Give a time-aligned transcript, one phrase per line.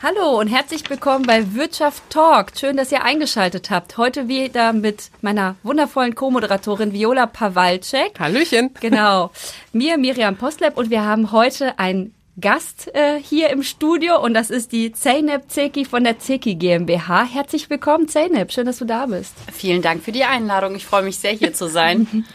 [0.00, 2.52] Hallo und herzlich willkommen bei Wirtschaft Talk.
[2.56, 3.96] Schön, dass ihr eingeschaltet habt.
[3.96, 8.12] Heute wieder mit meiner wundervollen Co-Moderatorin Viola Pawalczek.
[8.20, 8.70] Hallöchen.
[8.80, 9.32] Genau.
[9.72, 14.50] Mir, Miriam Postleb und wir haben heute einen Gast äh, hier im Studio und das
[14.50, 17.24] ist die Zeynep Zeki von der Zeki GmbH.
[17.24, 18.52] Herzlich willkommen, Zeynep.
[18.52, 19.34] Schön, dass du da bist.
[19.52, 20.76] Vielen Dank für die Einladung.
[20.76, 22.24] Ich freue mich sehr, hier zu sein.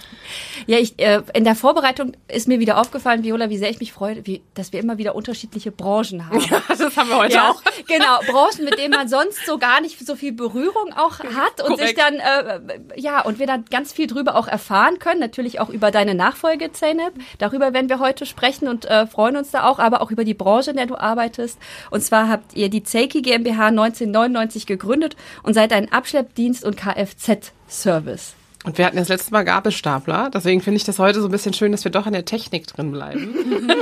[0.68, 3.94] Ja, ich, äh, in der Vorbereitung ist mir wieder aufgefallen, Viola, wie sehr ich mich
[3.94, 6.40] freue, wie, dass wir immer wieder unterschiedliche Branchen haben.
[6.40, 7.62] Ja, das haben wir heute ja, auch.
[7.88, 11.78] Genau, Branchen, mit denen man sonst so gar nicht so viel Berührung auch hat und
[11.78, 11.88] Korrekt.
[11.88, 15.20] sich dann, äh, ja, und wir dann ganz viel drüber auch erfahren können.
[15.20, 17.14] Natürlich auch über deine Nachfolge, Zeynep.
[17.38, 20.34] Darüber werden wir heute sprechen und äh, freuen uns da auch, aber auch über die
[20.34, 21.60] Branche, in der du arbeitest.
[21.92, 28.36] Und zwar habt ihr die Zeiki GmbH 1999 gegründet und seid ein Abschleppdienst und Kfz-Service.
[28.64, 31.54] Und wir hatten das letzte Mal Gabelstapler, deswegen finde ich das heute so ein bisschen
[31.54, 33.36] schön, dass wir doch in der Technik drin bleiben.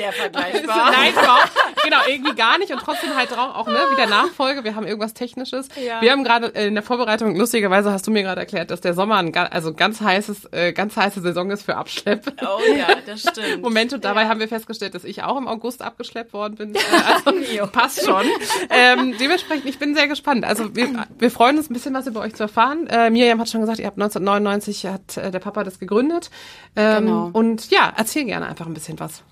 [0.00, 0.90] Sehr vergleichbar.
[0.92, 1.52] Nein, überhaupt,
[1.84, 5.14] genau, irgendwie gar nicht und trotzdem halt drauf, auch ne, wieder Nachfolge, wir haben irgendwas
[5.14, 5.68] Technisches.
[5.76, 6.00] Ja.
[6.00, 8.94] Wir haben gerade äh, in der Vorbereitung, lustigerweise hast du mir gerade erklärt, dass der
[8.94, 12.32] Sommer ein also ganz heißes, äh, ganz heiße Saison ist für Abschlepp.
[12.42, 13.62] Oh ja, das stimmt.
[13.62, 16.74] Moment, und dabei haben wir festgestellt, dass ich auch im August abgeschleppt worden bin.
[16.90, 18.24] Äh, Also, passt schon.
[18.70, 20.44] Ähm, dementsprechend, ich bin sehr gespannt.
[20.44, 22.86] Also wir, wir freuen uns ein bisschen was über euch zu erfahren.
[22.88, 26.30] Äh, Miriam hat schon gesagt, ihr habt 1999 hat äh, der Papa das gegründet.
[26.76, 27.30] Ähm, Genau.
[27.32, 29.22] Und ja, erzähl gerne einfach ein bisschen was.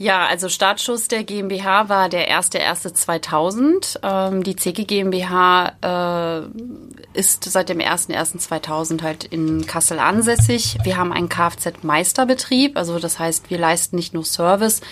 [0.00, 3.98] Ja, also Startschuss der GmbH war der 1.1.2000.
[4.04, 10.78] Ähm, die Zeki GmbH äh, ist seit dem 1.1.2000 halt in Kassel ansässig.
[10.84, 14.82] Wir haben einen Kfz-Meisterbetrieb, also das heißt, wir leisten nicht nur Service,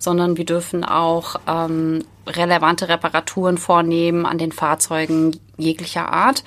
[0.00, 6.42] sondern wir dürfen auch ähm, relevante Reparaturen vornehmen an den Fahrzeugen jeglicher Art.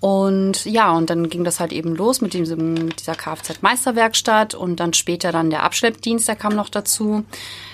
[0.00, 4.92] Und ja, und dann ging das halt eben los mit diesem, dieser Kfz-Meisterwerkstatt und dann
[4.92, 7.24] später dann der Abschleppdienst, der kam noch dazu.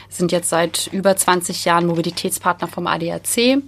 [0.08, 3.62] Sind jetzt seit über 20 Jahren Mobilitätspartner vom ADAC.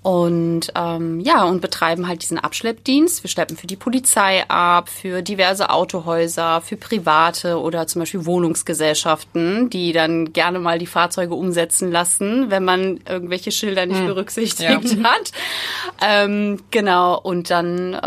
[0.00, 3.24] Und ähm, ja, und betreiben halt diesen Abschleppdienst.
[3.24, 9.70] Wir schleppen für die Polizei ab, für diverse Autohäuser, für private oder zum Beispiel Wohnungsgesellschaften,
[9.70, 14.68] die dann gerne mal die Fahrzeuge umsetzen lassen, wenn man irgendwelche Schilder nicht berücksichtigt
[15.04, 15.32] hat.
[16.00, 17.98] Ähm, genau, und dann, äh,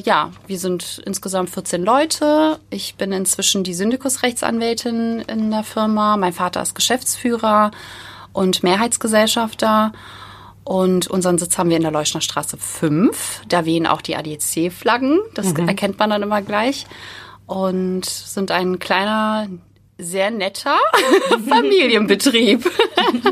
[0.00, 2.58] ja, wir sind insgesamt 14 Leute.
[2.70, 6.16] Ich bin inzwischen die Syndikusrechtsanwältin in der Firma.
[6.16, 7.70] Mein Vater ist Geschäftsführer
[8.32, 9.92] und Mehrheitsgesellschafter.
[10.64, 13.42] Und unseren Sitz haben wir in der Leuschner Straße 5.
[13.48, 15.20] Da wehen auch die ADAC-Flaggen.
[15.34, 16.86] Das erkennt man dann immer gleich.
[17.46, 19.48] Und sind ein kleiner,
[19.98, 20.78] sehr netter
[21.48, 22.70] Familienbetrieb.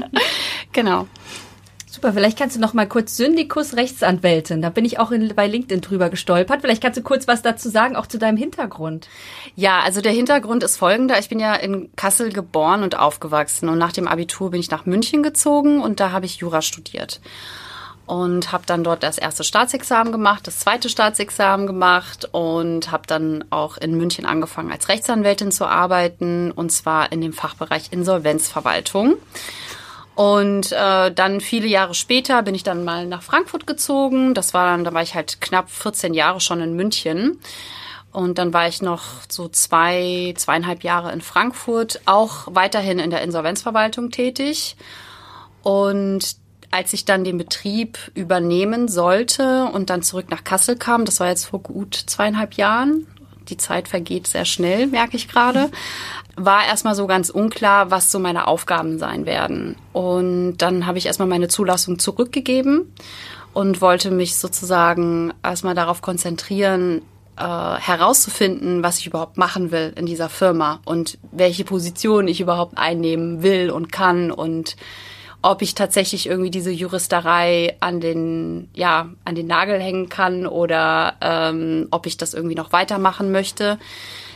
[0.72, 1.09] genau.
[1.94, 4.62] Super, vielleicht kannst du noch mal kurz Syndikus Rechtsanwältin.
[4.62, 6.62] Da bin ich auch in, bei LinkedIn drüber gestolpert.
[6.62, 9.08] Vielleicht kannst du kurz was dazu sagen, auch zu deinem Hintergrund.
[9.56, 11.19] Ja, also der Hintergrund ist folgender.
[11.19, 14.86] Ich bin ja in Kassel geboren und aufgewachsen und nach dem Abitur bin ich nach
[14.86, 17.20] München gezogen und da habe ich Jura studiert.
[18.06, 23.44] Und habe dann dort das erste Staatsexamen gemacht, das zweite Staatsexamen gemacht und habe dann
[23.50, 29.16] auch in München angefangen als Rechtsanwältin zu arbeiten und zwar in dem Fachbereich Insolvenzverwaltung.
[30.14, 34.34] Und äh, dann viele Jahre später bin ich dann mal nach Frankfurt gezogen.
[34.34, 37.40] Das war dann, da war ich halt knapp 14 Jahre schon in München.
[38.12, 43.22] Und dann war ich noch so zwei, zweieinhalb Jahre in Frankfurt, auch weiterhin in der
[43.22, 44.76] Insolvenzverwaltung tätig.
[45.62, 46.36] Und
[46.70, 51.28] als ich dann den Betrieb übernehmen sollte und dann zurück nach Kassel kam, das war
[51.28, 53.06] jetzt vor gut zweieinhalb Jahren,
[53.48, 55.70] die Zeit vergeht sehr schnell, merke ich gerade,
[56.36, 59.76] war erstmal so ganz unklar, was so meine Aufgaben sein werden.
[59.92, 62.92] Und dann habe ich erstmal meine Zulassung zurückgegeben
[63.53, 67.03] und wollte mich sozusagen erstmal darauf konzentrieren,
[67.36, 72.77] äh, herauszufinden, was ich überhaupt machen will in dieser Firma und welche Position ich überhaupt
[72.78, 74.77] einnehmen will und kann und
[75.42, 81.15] ob ich tatsächlich irgendwie diese Juristerei an den, ja, an den Nagel hängen kann oder
[81.21, 83.78] ähm, ob ich das irgendwie noch weitermachen möchte.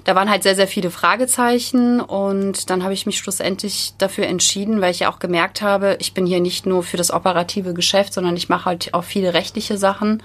[0.03, 4.81] Da waren halt sehr, sehr viele Fragezeichen und dann habe ich mich schlussendlich dafür entschieden,
[4.81, 8.12] weil ich ja auch gemerkt habe, ich bin hier nicht nur für das operative Geschäft,
[8.12, 10.23] sondern ich mache halt auch viele rechtliche Sachen.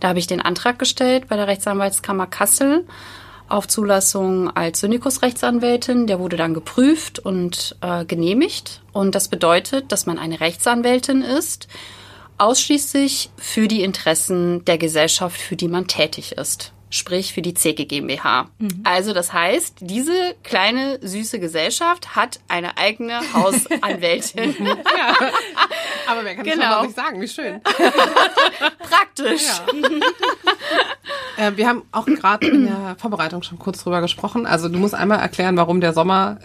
[0.00, 2.84] Da habe ich den Antrag gestellt bei der Rechtsanwaltskammer Kassel
[3.48, 6.08] auf Zulassung als Syndikusrechtsanwältin.
[6.08, 8.81] Der wurde dann geprüft und äh, genehmigt.
[8.92, 11.68] Und das bedeutet, dass man eine Rechtsanwältin ist,
[12.38, 16.72] ausschließlich für die Interessen der Gesellschaft, für die man tätig ist.
[16.92, 18.48] Sprich für die CG GmbH.
[18.84, 24.54] Also das heißt, diese kleine süße Gesellschaft hat eine eigene Hausanwältin.
[24.66, 24.76] ja.
[26.06, 26.70] Aber wer kann Genau.
[26.74, 27.20] das nicht sagen?
[27.20, 27.60] Wie schön.
[28.90, 29.42] Praktisch.
[31.38, 34.46] Äh, wir haben auch gerade in der Vorbereitung schon kurz drüber gesprochen.
[34.46, 36.38] Also du musst einmal erklären, warum der Sommer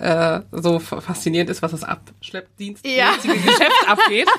[0.53, 3.11] äh, so faszinierend ist, was das Abschleppdienst Ja.
[3.21, 4.29] Geschäft abgeht.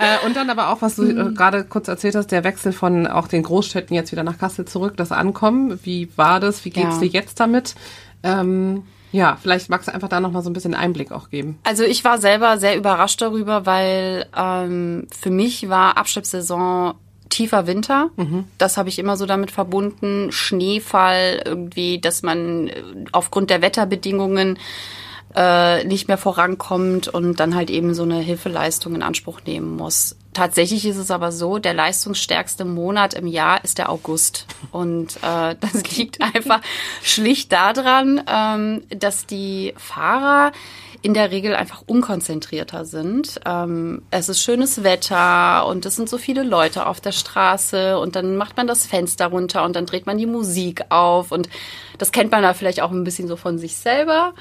[0.00, 3.06] äh, und dann aber auch, was du äh, gerade kurz erzählt hast, der Wechsel von
[3.06, 5.43] auch den Großstädten jetzt wieder nach Kassel zurück, das Ankommen.
[5.82, 6.64] Wie war das?
[6.64, 7.00] Wie geht's Ja.
[7.00, 7.74] dir jetzt damit?
[8.22, 11.58] Ähm, ja, vielleicht magst du einfach da nochmal so ein bisschen Einblick auch geben.
[11.62, 16.94] Also ich war selber sehr überrascht darüber, weil ähm, für mich war Abschleppsaison
[17.28, 18.10] tiefer Winter.
[18.58, 20.30] Das habe ich immer so damit verbunden.
[20.30, 22.82] Schneefall, irgendwie, dass man äh,
[23.12, 24.58] aufgrund der Wetterbedingungen
[25.34, 30.16] äh, nicht mehr vorankommt und dann halt eben so eine Hilfeleistung in Anspruch nehmen muss.
[30.34, 34.46] Tatsächlich ist es aber so, der leistungsstärkste Monat im Jahr ist der August.
[34.72, 36.60] Und äh, das liegt einfach
[37.02, 40.52] schlicht daran, ähm, dass die Fahrer
[41.02, 43.38] in der Regel einfach unkonzentrierter sind.
[43.44, 48.16] Ähm, es ist schönes Wetter und es sind so viele Leute auf der Straße und
[48.16, 51.50] dann macht man das Fenster runter und dann dreht man die Musik auf und
[51.98, 54.34] das kennt man da vielleicht auch ein bisschen so von sich selber.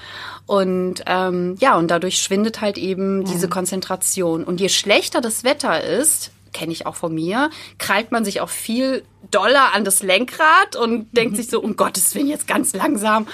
[0.45, 4.43] Und ähm, ja, und dadurch schwindet halt eben diese Konzentration.
[4.43, 8.49] Und je schlechter das Wetter ist, kenne ich auch von mir, krallt man sich auch
[8.49, 13.27] viel doller an das Lenkrad und denkt sich so, um Gottes Willen, jetzt ganz langsam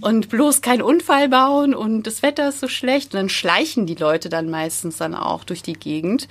[0.00, 3.12] und bloß keinen Unfall bauen und das Wetter ist so schlecht.
[3.12, 6.28] Und dann schleichen die Leute dann meistens dann auch durch die Gegend.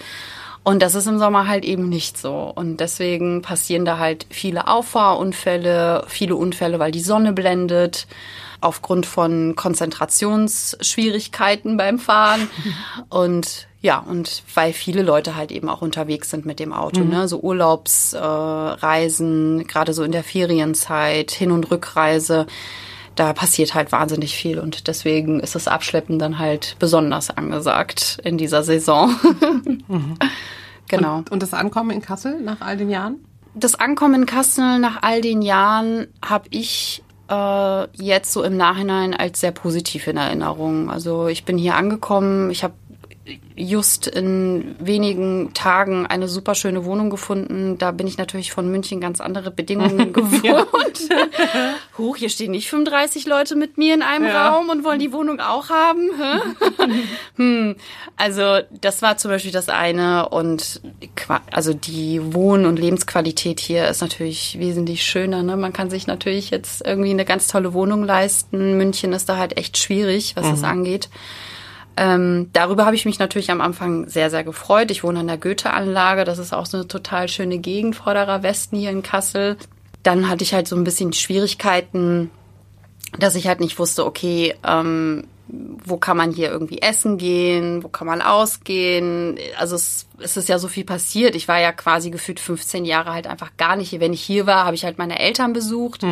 [0.63, 2.51] Und das ist im Sommer halt eben nicht so.
[2.53, 8.07] Und deswegen passieren da halt viele Auffahrunfälle, viele Unfälle, weil die Sonne blendet,
[8.61, 12.49] aufgrund von Konzentrationsschwierigkeiten beim Fahren.
[13.09, 17.29] Und ja, und weil viele Leute halt eben auch unterwegs sind mit dem Auto, ne?
[17.29, 22.45] So Urlaubsreisen, äh, gerade so in der Ferienzeit, Hin- und Rückreise.
[23.19, 28.37] Da passiert halt wahnsinnig viel und deswegen ist das Abschleppen dann halt besonders angesagt in
[28.37, 29.13] dieser Saison.
[30.91, 31.17] Genau.
[31.17, 33.17] Und, und das Ankommen in Kassel nach all den Jahren?
[33.55, 39.13] das Ankommen in Kassel nach all den Jahren habe ich äh, jetzt so im Nachhinein
[39.13, 40.89] als sehr positiv in Erinnerung.
[40.89, 42.73] Also ich bin hier angekommen, ich habe
[43.55, 47.77] just in wenigen Tagen eine super schöne Wohnung gefunden.
[47.77, 51.09] Da bin ich natürlich von München ganz andere Bedingungen gewohnt.
[51.97, 54.49] Huch, hier stehen nicht 35 Leute mit mir in einem Ja.
[54.49, 56.09] Raum und wollen die Wohnung auch haben.
[57.35, 57.75] Hm.
[58.17, 60.81] Also das war zum Beispiel das eine und
[61.51, 65.43] also die Wohn- und Lebensqualität hier ist natürlich wesentlich schöner.
[65.43, 65.55] Ne?
[65.55, 68.77] Man kann sich natürlich jetzt irgendwie eine ganz tolle Wohnung leisten.
[68.77, 71.09] München ist da halt echt schwierig, was das angeht.
[71.99, 74.89] Ähm, darüber habe ich mich natürlich am Anfang sehr, sehr gefreut.
[74.89, 76.23] Ich wohne an der Goethe-Anlage.
[76.23, 79.57] Das ist auch so eine total schöne Gegend, Vorderer Westen hier in Kassel.
[80.01, 82.31] Dann hatte ich halt so ein bisschen Schwierigkeiten,
[83.19, 87.89] dass ich halt nicht wusste, okay, ähm, wo kann man hier irgendwie essen gehen, wo
[87.89, 89.37] kann man ausgehen.
[89.57, 91.35] Also es, es ist ja so viel passiert.
[91.35, 93.99] Ich war ja quasi gefühlt 15 Jahre halt einfach gar nicht hier.
[93.99, 96.05] Wenn ich hier war, habe ich halt meine Eltern besucht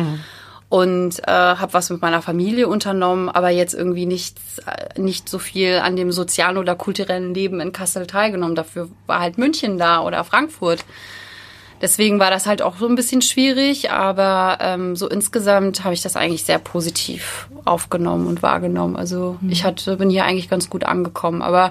[0.68, 5.38] und äh, habe was mit meiner Familie unternommen, aber jetzt irgendwie nichts, äh, nicht so
[5.38, 8.54] viel an dem sozialen oder kulturellen Leben in Kassel teilgenommen.
[8.54, 10.84] Dafür war halt München da oder Frankfurt.
[11.80, 16.02] Deswegen war das halt auch so ein bisschen schwierig, aber ähm, so insgesamt habe ich
[16.02, 18.96] das eigentlich sehr positiv aufgenommen und wahrgenommen.
[18.96, 21.40] Also ich hatte, bin hier eigentlich ganz gut angekommen.
[21.40, 21.70] Aber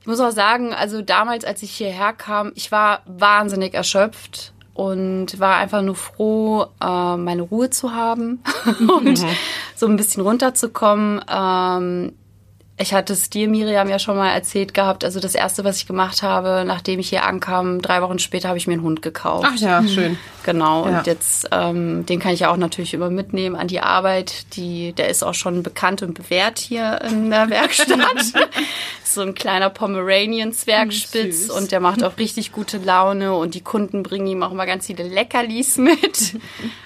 [0.00, 5.38] ich muss auch sagen, also damals, als ich hierher kam, ich war wahnsinnig erschöpft und
[5.38, 8.42] war einfach nur froh, äh, meine Ruhe zu haben
[8.88, 9.24] und
[9.76, 11.20] so ein bisschen runterzukommen.
[12.78, 15.04] Ich hatte es dir, Miriam, ja schon mal erzählt gehabt.
[15.04, 18.56] Also das Erste, was ich gemacht habe, nachdem ich hier ankam, drei Wochen später habe
[18.58, 19.46] ich mir einen Hund gekauft.
[19.48, 20.18] Ach ja, schön.
[20.42, 20.98] Genau, Ja.
[20.98, 24.56] und jetzt, ähm, den kann ich ja auch natürlich immer mitnehmen an die Arbeit.
[24.56, 28.00] Die, der ist auch schon bekannt und bewährt hier in der Werkstatt.
[29.04, 34.26] so ein kleiner Pomeranian-Zwergspitz und der macht auch richtig gute Laune und die Kunden bringen
[34.26, 36.36] ihm auch immer ganz viele Leckerlis mit.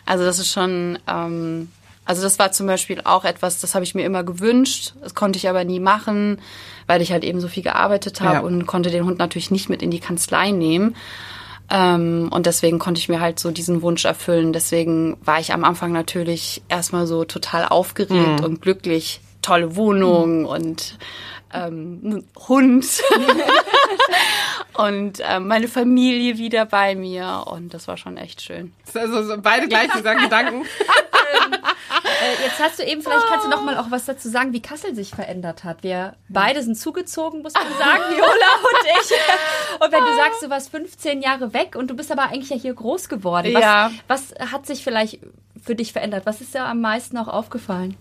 [0.08, 1.68] Also das ist schon, ähm,
[2.06, 4.94] also das war zum Beispiel auch etwas, das habe ich mir immer gewünscht.
[5.02, 6.40] Das konnte ich aber nie machen,
[6.86, 8.40] weil ich halt eben so viel gearbeitet habe Ja.
[8.40, 10.96] und konnte den Hund natürlich nicht mit in die Kanzlei nehmen.
[11.68, 14.52] Ähm, und deswegen konnte ich mir halt so diesen Wunsch erfüllen.
[14.52, 19.20] Deswegen war ich am Anfang natürlich erstmal so total aufgeregt und glücklich.
[19.42, 20.96] Tolle Wohnung und
[21.56, 22.86] ähm, Hund
[24.74, 27.44] und ähm, meine Familie wieder bei mir.
[27.46, 28.72] Und das war schon echt schön.
[28.94, 30.64] Also so beide gleich dieser Gedanken.
[32.22, 34.52] Äh, jetzt Jetzt hast du eben, vielleicht kannst du noch mal auch was dazu sagen,
[34.52, 35.82] wie Kassel sich verändert hat.
[35.82, 39.12] Wir beide sind zugezogen, muss man sagen, Viola und ich.
[39.80, 42.56] Und wenn du sagst, du warst 15 Jahre weg und du bist aber eigentlich ja
[42.56, 43.52] hier groß geworden.
[43.54, 43.90] Was, Ja.
[44.08, 45.18] was hat sich vielleicht
[45.62, 46.24] für dich verändert?
[46.26, 47.96] Was ist dir am meisten auch aufgefallen?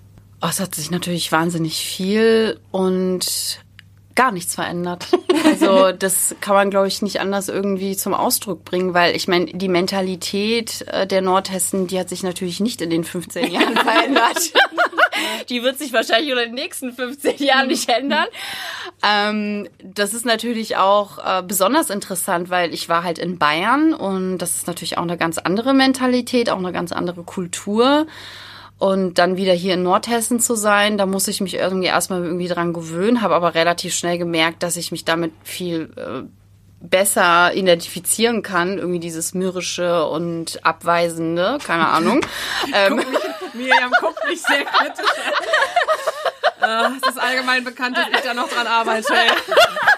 [0.46, 3.60] Oh, es hat sich natürlich wahnsinnig viel und
[4.14, 5.08] gar nichts verändert.
[5.46, 9.46] Also das kann man, glaube ich, nicht anders irgendwie zum Ausdruck bringen, weil ich meine,
[9.46, 14.52] die Mentalität äh, der Nordhessen, die hat sich natürlich nicht in den 15 Jahren verändert.
[15.50, 18.26] Die wird sich wahrscheinlich in den nächsten 15 Jahren nicht ändern.
[19.04, 24.40] Ähm, das ist natürlich auch äh, besonders interessant, weil ich war halt in Bayern und
[24.40, 28.08] das ist natürlich auch eine ganz andere Mentalität, auch eine ganz andere Kultur.
[28.78, 32.50] Und dann wieder hier in Nordhessen zu sein, da muss ich mich irgendwie erstmal irgendwie
[32.50, 36.24] dran gewöhnen, habe aber relativ schnell gemerkt, dass ich mich damit viel äh,
[36.82, 38.78] besser identifizieren kann.
[38.78, 42.20] Irgendwie dieses mürrische und abweisende, keine Ahnung.
[42.74, 43.02] ähm,
[43.54, 45.34] Miriam guckt mich sehr kritisch an.
[46.62, 49.14] Äh, Es ist allgemein bekannt, dass ich da noch dran arbeite.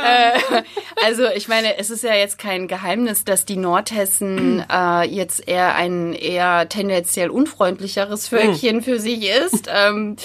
[1.04, 5.74] Also ich meine, es ist ja jetzt kein Geheimnis, dass die Nordhessen äh, jetzt eher
[5.74, 9.68] ein eher tendenziell unfreundlicheres Völkchen für sich ist.
[9.80, 10.16] Ähm,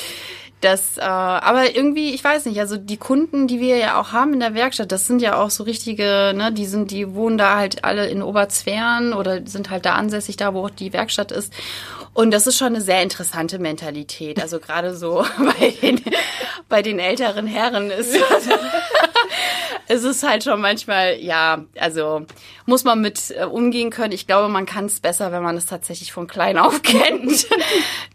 [0.62, 4.34] das, äh, aber irgendwie, ich weiß nicht, also die Kunden, die wir ja auch haben
[4.34, 7.58] in der Werkstatt, das sind ja auch so richtige, ne, die sind, die wohnen da
[7.58, 11.54] halt alle in Oberzwern oder sind halt da ansässig, da wo auch die Werkstatt ist.
[12.14, 14.42] Und das ist schon eine sehr interessante Mentalität.
[14.42, 15.26] Also gerade so
[15.60, 16.02] bei den,
[16.68, 18.18] bei den älteren Herren ist
[19.88, 22.26] es ist halt schon manchmal, ja, also
[22.66, 24.14] muss man mit äh, umgehen können.
[24.14, 27.48] Ich glaube, man kann es besser, wenn man es tatsächlich von klein auf kennt.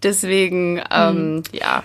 [0.03, 1.83] Deswegen, ähm, ja.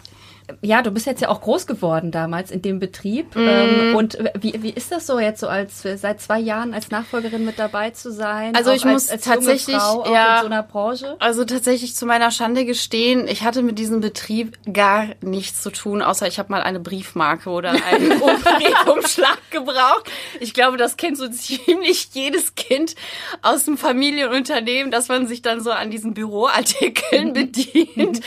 [0.61, 3.35] Ja, du bist jetzt ja auch groß geworden damals in dem Betrieb.
[3.35, 7.45] Ähm, und wie, wie ist das so jetzt so als seit zwei Jahren als Nachfolgerin
[7.45, 8.55] mit dabei zu sein?
[8.55, 10.35] Also ich als, muss als tatsächlich, Frau, auch ja.
[10.35, 11.15] in so einer Branche.
[11.19, 16.01] Also tatsächlich zu meiner Schande gestehen, ich hatte mit diesem Betrieb gar nichts zu tun,
[16.01, 18.35] außer ich habe mal eine Briefmarke oder einen Um-
[18.85, 20.11] Briefumschlag gebraucht.
[20.39, 22.95] Ich glaube, das kennt so ziemlich jedes Kind
[23.41, 28.21] aus dem Familienunternehmen, dass man sich dann so an diesen Büroartikeln bedient.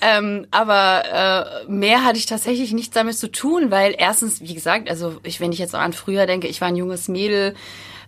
[0.00, 4.88] ähm, aber äh, mehr hatte ich tatsächlich nichts damit zu tun, weil erstens, wie gesagt,
[4.88, 7.54] also ich, wenn ich jetzt an früher denke, ich war ein junges Mädel,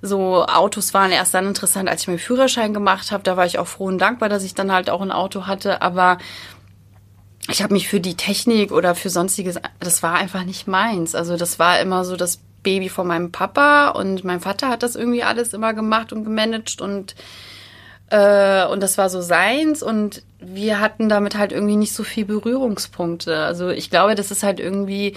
[0.03, 3.23] so Autos waren erst dann interessant, als ich meinen Führerschein gemacht habe.
[3.23, 5.83] Da war ich auch froh und dankbar, dass ich dann halt auch ein Auto hatte.
[5.83, 6.19] Aber
[7.49, 11.15] ich habe mich für die Technik oder für sonstiges, das war einfach nicht meins.
[11.15, 14.97] Also das war immer so das Baby von meinem Papa und mein Vater hat das
[14.97, 17.15] irgendwie alles immer gemacht und gemanagt und
[18.11, 22.25] äh, und das war so seins und wir hatten damit halt irgendwie nicht so viel
[22.25, 23.39] Berührungspunkte.
[23.39, 25.17] Also ich glaube, das ist halt irgendwie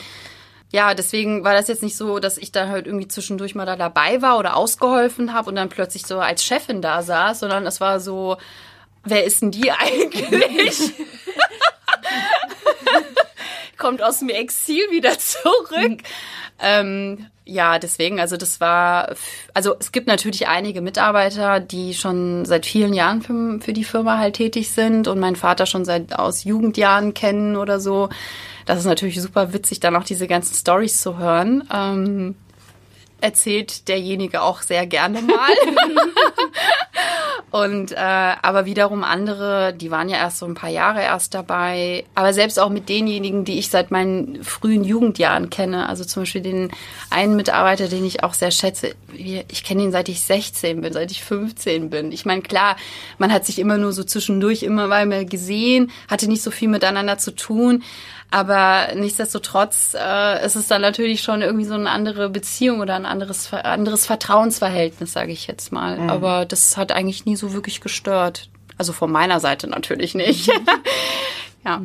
[0.72, 3.76] ja, deswegen war das jetzt nicht so, dass ich da halt irgendwie zwischendurch mal da
[3.76, 7.82] dabei war oder ausgeholfen habe und dann plötzlich so als Chefin da saß, sondern es
[7.82, 8.38] war so,
[9.04, 10.80] wer ist denn die eigentlich?
[13.78, 16.02] Kommt aus dem Exil wieder zurück.
[16.60, 19.16] Ähm, ja, deswegen, also das war,
[19.54, 24.18] also es gibt natürlich einige Mitarbeiter, die schon seit vielen Jahren für, für die Firma
[24.18, 28.10] halt tätig sind und mein Vater schon seit aus Jugendjahren kennen oder so.
[28.66, 31.68] Das ist natürlich super witzig, dann auch diese ganzen Stories zu hören.
[31.74, 32.36] Ähm,
[33.22, 35.50] erzählt derjenige auch sehr gerne mal.
[37.52, 42.06] Und äh, aber wiederum andere, die waren ja erst so ein paar Jahre erst dabei.
[42.14, 46.42] Aber selbst auch mit denjenigen, die ich seit meinen frühen Jugendjahren kenne, also zum Beispiel
[46.42, 46.72] den
[47.10, 51.10] einen Mitarbeiter, den ich auch sehr schätze, ich kenne ihn seit ich 16 bin, seit
[51.10, 52.12] ich 15 bin.
[52.12, 52.76] Ich meine, klar,
[53.18, 57.18] man hat sich immer nur so zwischendurch immer mal gesehen, hatte nicht so viel miteinander
[57.18, 57.84] zu tun.
[58.32, 63.06] Aber nichtsdestotrotz äh, ist es dann natürlich schon irgendwie so eine andere Beziehung oder ein
[63.06, 66.00] anderes, anderes Vertrauensverhältnis, sage ich jetzt mal.
[66.10, 68.50] Aber das hat eigentlich nie so wirklich gestört.
[68.78, 70.52] Also von meiner Seite natürlich nicht.
[71.66, 71.82] ja.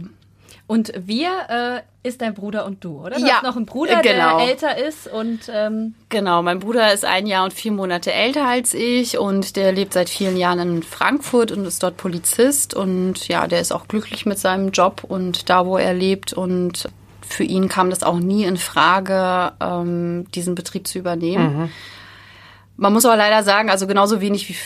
[0.66, 3.16] Und wir äh, ist dein Bruder und du, oder?
[3.16, 4.38] Du Ja, hast noch einen Bruder, genau.
[4.38, 8.47] der älter ist und ähm, Genau, mein Bruder ist ein Jahr und vier Monate älter
[8.47, 13.28] als ich und der lebt seit vielen Jahren in Frankfurt und ist dort Polizist und
[13.28, 16.88] ja, der ist auch glücklich mit seinem Job und da, wo er lebt und
[17.26, 21.71] für ihn kam das auch nie in Frage, ähm, diesen Betrieb zu übernehmen.
[22.76, 24.56] Man muss aber leider sagen, also genauso wenig wie,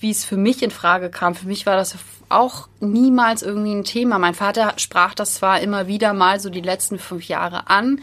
[0.00, 1.34] wie es für mich in Frage kam.
[1.34, 1.96] Für mich war das
[2.28, 4.18] auch niemals irgendwie ein Thema.
[4.18, 8.00] Mein Vater sprach das zwar immer wieder mal so die letzten fünf Jahre an,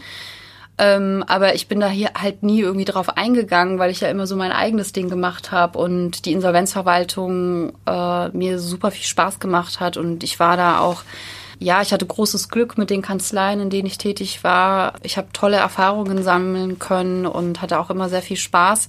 [0.78, 4.26] ähm, aber ich bin da hier halt nie irgendwie drauf eingegangen, weil ich ja immer
[4.26, 9.80] so mein eigenes Ding gemacht habe und die Insolvenzverwaltung äh, mir super viel Spaß gemacht
[9.80, 11.02] hat und ich war da auch
[11.58, 14.94] ja, ich hatte großes Glück mit den Kanzleien, in denen ich tätig war.
[15.02, 18.88] Ich habe tolle Erfahrungen sammeln können und hatte auch immer sehr viel Spaß.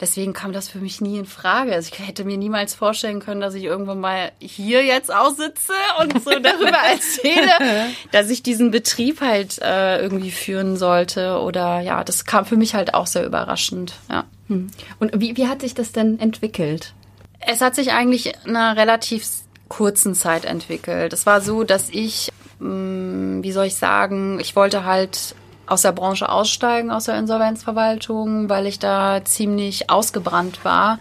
[0.00, 1.74] Deswegen kam das für mich nie in Frage.
[1.74, 6.22] Also ich hätte mir niemals vorstellen können, dass ich irgendwann mal hier jetzt aussitze und
[6.22, 11.40] so darüber erzähle, dass ich diesen Betrieb halt äh, irgendwie führen sollte.
[11.40, 13.94] Oder ja, das kam für mich halt auch sehr überraschend.
[14.10, 14.24] Ja.
[14.48, 14.68] Hm.
[14.98, 16.92] Und wie, wie hat sich das denn entwickelt?
[17.40, 19.26] Es hat sich eigentlich in einer relativ
[19.68, 21.12] kurzen Zeit entwickelt.
[21.12, 25.34] Es war so, dass ich, mh, wie soll ich sagen, ich wollte halt
[25.66, 30.98] aus der Branche aussteigen, aus der Insolvenzverwaltung, weil ich da ziemlich ausgebrannt war.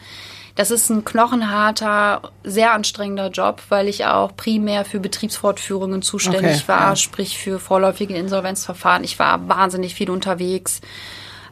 [0.55, 6.67] Das ist ein knochenharter, sehr anstrengender Job, weil ich auch primär für Betriebsfortführungen zuständig Okay,
[6.67, 6.95] war, ja.
[6.95, 9.03] sprich für vorläufige Insolvenzverfahren.
[9.03, 10.81] Ich war wahnsinnig viel unterwegs.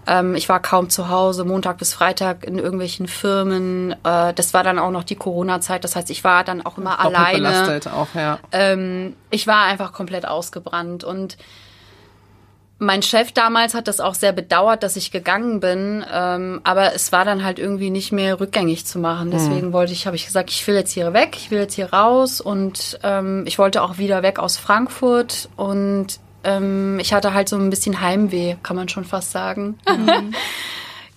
[0.05, 3.95] Ähm, ich war kaum zu Hause, Montag bis Freitag in irgendwelchen Firmen.
[4.03, 5.83] Äh, das war dann auch noch die Corona-Zeit.
[5.83, 8.39] Das heißt, ich war dann auch immer Doppelt alleine belastet auch, ja.
[8.51, 11.37] ähm, ich war einfach komplett ausgebrannt und
[12.81, 17.11] mein Chef damals hat das auch sehr bedauert, dass ich gegangen bin, ähm, aber es
[17.11, 19.29] war dann halt irgendwie nicht mehr rückgängig zu machen.
[19.29, 21.93] Deswegen wollte ich, habe ich gesagt, ich will jetzt hier weg, ich will jetzt hier
[21.93, 26.07] raus und ähm, ich wollte auch wieder weg aus Frankfurt und
[26.43, 29.77] ähm, ich hatte halt so ein bisschen Heimweh, kann man schon fast sagen.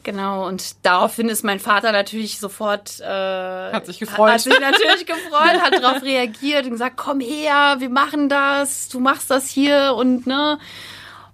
[0.04, 4.33] Genau, und daraufhin ist mein Vater natürlich sofort äh, Hat sich gefreut.
[4.33, 9.00] Hat sich natürlich gefreut, hat darauf reagiert und gesagt, komm her, wir machen das, du
[9.00, 10.59] machst das hier und ne.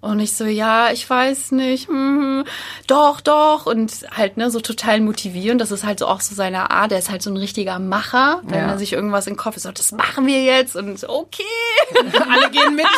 [0.01, 2.43] Und ich so, ja, ich weiß nicht, hm,
[2.87, 3.67] doch, doch.
[3.67, 5.61] Und halt, ne, so total motivierend.
[5.61, 6.91] Das ist halt so auch so seine Art.
[6.91, 8.41] Er ist halt so ein richtiger Macher.
[8.43, 8.67] Wenn Ja.
[8.71, 10.75] er sich irgendwas in den Kopf ist, so, das machen wir jetzt.
[10.75, 11.43] Und okay.
[12.29, 12.85] Alle gehen mit.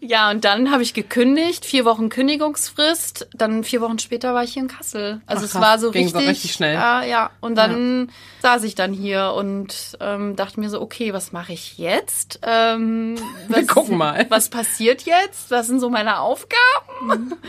[0.00, 4.52] Ja, und dann habe ich gekündigt, vier Wochen Kündigungsfrist, dann vier Wochen später war ich
[4.54, 5.20] hier in Kassel.
[5.26, 6.74] Also Ach, es war so Ging richtig, so richtig schnell.
[6.74, 7.30] Ja, ja.
[7.40, 8.10] Und dann
[8.42, 12.40] saß ich dann hier und ähm, dachte mir so, okay, was mache ich jetzt?
[12.42, 13.16] Ähm,
[13.48, 14.26] was, gucken mal.
[14.28, 15.50] Was passiert jetzt?
[15.50, 17.34] Was sind so meine Aufgaben?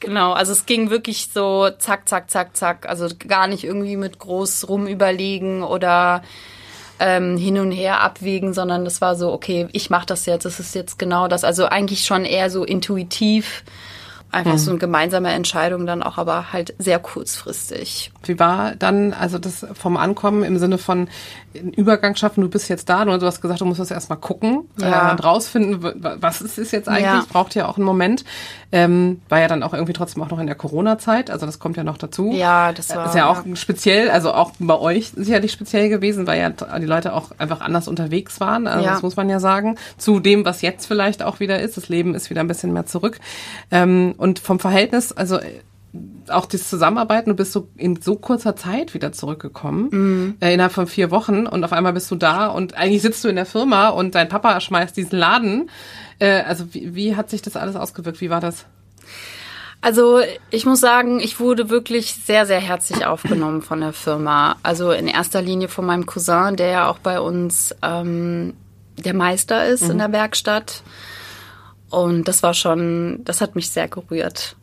[0.00, 2.88] Genau, also es ging wirklich so zack, zack, zack, zack.
[2.88, 6.22] Also gar nicht irgendwie mit groß rumüberlegen oder
[7.00, 10.60] ähm, hin und her abwägen, sondern das war so, okay, ich mache das jetzt, es
[10.60, 11.44] ist jetzt genau das.
[11.44, 13.64] Also eigentlich schon eher so intuitiv,
[14.30, 18.12] einfach so eine gemeinsame Entscheidung dann auch, aber halt sehr kurzfristig.
[18.24, 21.08] Wie war dann, also das vom Ankommen im Sinne von
[21.76, 25.08] Übergang schaffen, du bist jetzt da, du hast gesagt, du musst das erstmal gucken Ja.
[25.08, 27.24] äh, und rausfinden, was ist es jetzt eigentlich, Ja.
[27.30, 28.24] braucht ja auch einen Moment.
[28.70, 31.78] Ähm, war ja dann auch irgendwie trotzdem auch noch in der Corona-Zeit, also das kommt
[31.78, 32.32] ja noch dazu.
[32.32, 36.38] Ja, das war Ist ja auch speziell, also auch bei euch sicherlich speziell gewesen, weil
[36.38, 38.66] ja die Leute auch einfach anders unterwegs waren.
[38.66, 38.92] Also Ja.
[38.92, 39.76] das muss man ja sagen.
[39.96, 41.76] Zu dem, was jetzt vielleicht auch wieder ist.
[41.78, 43.18] Das Leben ist wieder ein bisschen mehr zurück.
[43.70, 45.38] Ähm, und vom Verhältnis, also
[46.30, 50.36] auch das Zusammenarbeiten, du bist so in so kurzer Zeit wieder zurückgekommen, Mhm.
[50.40, 53.28] äh, innerhalb von vier Wochen und auf einmal bist du da und eigentlich sitzt du
[53.28, 55.70] in der Firma und dein Papa schmeißt diesen Laden.
[56.18, 58.20] Äh, also wie, wie hat sich das alles ausgewirkt?
[58.20, 58.64] Wie war das?
[59.80, 64.56] Also ich muss sagen, ich wurde wirklich sehr, sehr herzlich aufgenommen von der Firma.
[64.64, 68.54] Also in erster Linie von meinem Cousin, der ja auch bei uns ähm,
[68.96, 70.82] der Meister ist in der Werkstatt.
[71.90, 74.56] Und das war schon, das hat mich sehr gerührt.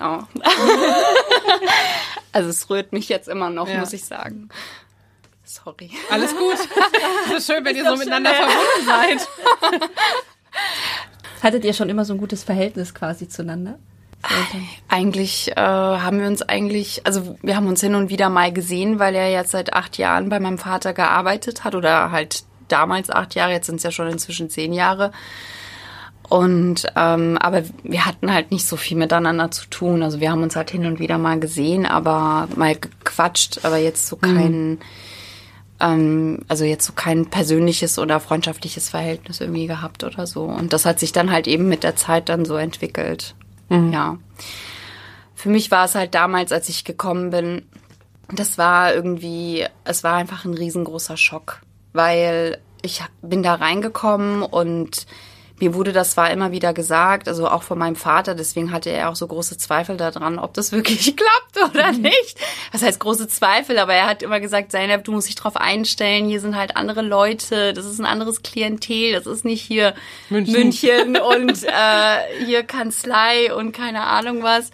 [0.00, 0.26] Ja.
[2.32, 3.78] also es rührt mich jetzt immer noch, Ja.
[3.78, 4.48] muss ich sagen.
[5.44, 5.90] Sorry.
[6.10, 6.56] Alles gut.
[7.26, 9.28] Es ist schön, wenn ihr so miteinander verbunden seid.
[11.42, 13.78] Hattet ihr schon immer so ein gutes Verhältnis quasi zueinander?
[14.88, 18.98] Eigentlich äh, haben wir uns eigentlich, also wir haben uns hin und wieder mal gesehen,
[18.98, 23.34] weil er jetzt seit acht Jahren bei meinem Vater gearbeitet hat oder halt damals acht
[23.34, 25.12] Jahre, jetzt sind es ja schon inzwischen zehn Jahre.
[26.32, 30.02] Und ähm, aber wir hatten halt nicht so viel miteinander zu tun.
[30.02, 34.06] Also wir haben uns halt hin und wieder mal gesehen, aber mal gequatscht, aber jetzt
[34.06, 34.78] so kein,
[35.78, 40.44] ähm, also jetzt so kein persönliches oder freundschaftliches Verhältnis irgendwie gehabt oder so.
[40.44, 43.34] Und das hat sich dann halt eben mit der Zeit dann so entwickelt.
[43.68, 44.16] Ja.
[45.34, 47.66] Für mich war es halt damals, als ich gekommen bin,
[48.34, 51.60] das war irgendwie, es war einfach ein riesengroßer Schock,
[51.92, 55.06] weil ich bin da reingekommen und
[55.62, 59.08] mir wurde das zwar immer wieder gesagt, also auch von meinem Vater, deswegen hatte er
[59.08, 62.36] auch so große Zweifel daran, ob das wirklich klappt oder nicht.
[62.72, 66.26] Was heißt große Zweifel, aber er hat immer gesagt, Zeynep, du musst dich drauf einstellen,
[66.26, 69.94] hier sind halt andere Leute, das ist ein anderes Klientel, das ist nicht hier
[70.30, 70.52] München.
[70.52, 74.72] München und äh, hier Kanzlei und keine Ahnung was.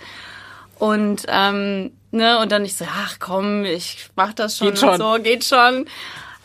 [0.78, 4.88] Und ähm, ne, und dann ich so, ach komm, ich mach das schon, Geht schon.
[4.88, 5.84] und so, geht schon.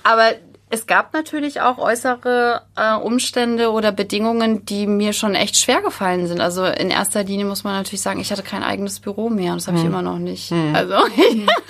[0.04, 0.34] Aber
[0.74, 6.26] es gab natürlich auch äußere äh, Umstände oder Bedingungen, die mir schon echt schwer gefallen
[6.26, 6.42] sind.
[6.42, 9.62] Also in erster Linie muss man natürlich sagen, ich hatte kein eigenes Büro mehr und
[9.62, 10.52] das habe ich immer noch nicht.
[10.74, 10.96] Also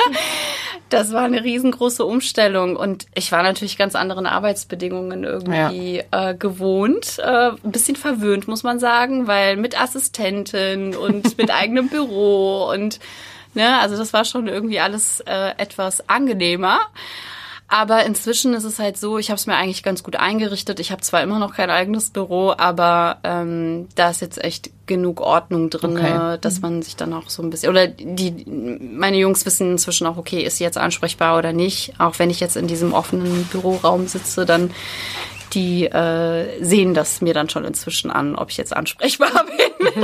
[0.90, 7.20] das war eine riesengroße Umstellung und ich war natürlich ganz anderen Arbeitsbedingungen irgendwie äh, gewohnt.
[7.20, 13.02] Äh, ein bisschen verwöhnt, muss man sagen, weil mit Assistentin und mit eigenem Büro und
[13.56, 13.80] Ne?
[13.80, 16.80] Also das war schon irgendwie alles äh, etwas angenehmer.
[17.76, 20.80] Aber inzwischen ist es halt so, ich habe es mir eigentlich ganz gut eingerichtet.
[20.80, 25.22] Ich habe zwar immer noch kein eigenes Büro, aber ähm, da ist jetzt echt genug
[25.22, 26.38] Ordnung drin, Okay.
[26.40, 30.18] dass man sich dann auch so ein bisschen oder die meine Jungs wissen inzwischen auch,
[30.18, 31.94] okay, ist sie jetzt ansprechbar oder nicht.
[31.98, 34.70] Auch wenn ich jetzt in diesem offenen Büroraum sitze, dann
[35.54, 39.32] die äh, sehen das mir dann schon inzwischen an, ob ich jetzt ansprechbar
[39.80, 40.04] bin.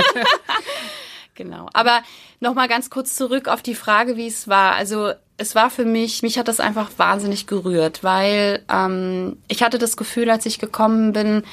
[1.36, 1.70] Genau.
[1.72, 2.02] Aber
[2.40, 4.74] nochmal ganz kurz zurück auf die Frage, wie es war.
[4.74, 9.78] Also es war für mich, mich hat das einfach wahnsinnig gerührt, weil ähm, ich hatte
[9.78, 11.44] das Gefühl, als ich gekommen bin,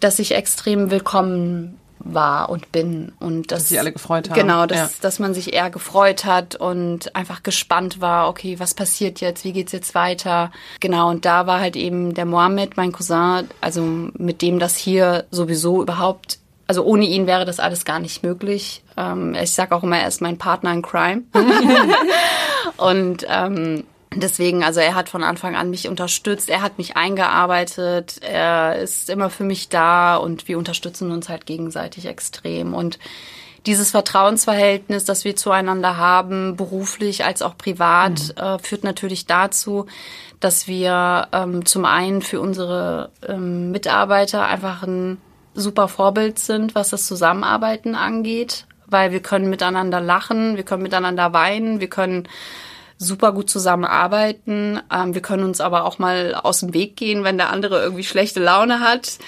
[0.00, 4.38] dass ich extrem willkommen war und bin und dass, Dass sich alle gefreut haben.
[4.38, 4.90] Genau, dass, Ja.
[5.00, 9.52] dass man sich eher gefreut hat und einfach gespannt war, okay, was passiert jetzt, wie
[9.52, 10.52] geht's jetzt weiter?
[10.80, 15.24] Genau, und da war halt eben der Mohammed, mein Cousin, also mit dem das hier
[15.30, 18.82] sowieso überhaupt, also ohne ihn wäre das alles gar nicht möglich.
[18.96, 21.22] Ähm, ich sag auch immer, er ist mein Partner in Crime.
[22.76, 28.20] und ähm, Deswegen, also er hat von Anfang an mich unterstützt, er hat mich eingearbeitet,
[28.22, 32.72] er ist immer für mich da und wir unterstützen uns halt gegenseitig extrem.
[32.72, 32.98] Und
[33.66, 39.86] dieses Vertrauensverhältnis, das wir zueinander haben, beruflich als auch privat, äh, führt natürlich dazu,
[40.40, 45.18] dass wir ähm, zum einen für unsere ähm, Mitarbeiter einfach ein
[45.56, 51.32] super Vorbild sind, was das Zusammenarbeiten angeht, weil wir können miteinander lachen, wir können miteinander
[51.32, 52.28] weinen, wir können
[52.98, 54.80] super gut zusammenarbeiten.
[54.92, 58.04] Ähm, wir können uns aber auch mal aus dem Weg gehen, wenn der andere irgendwie
[58.04, 59.18] schlechte Laune hat.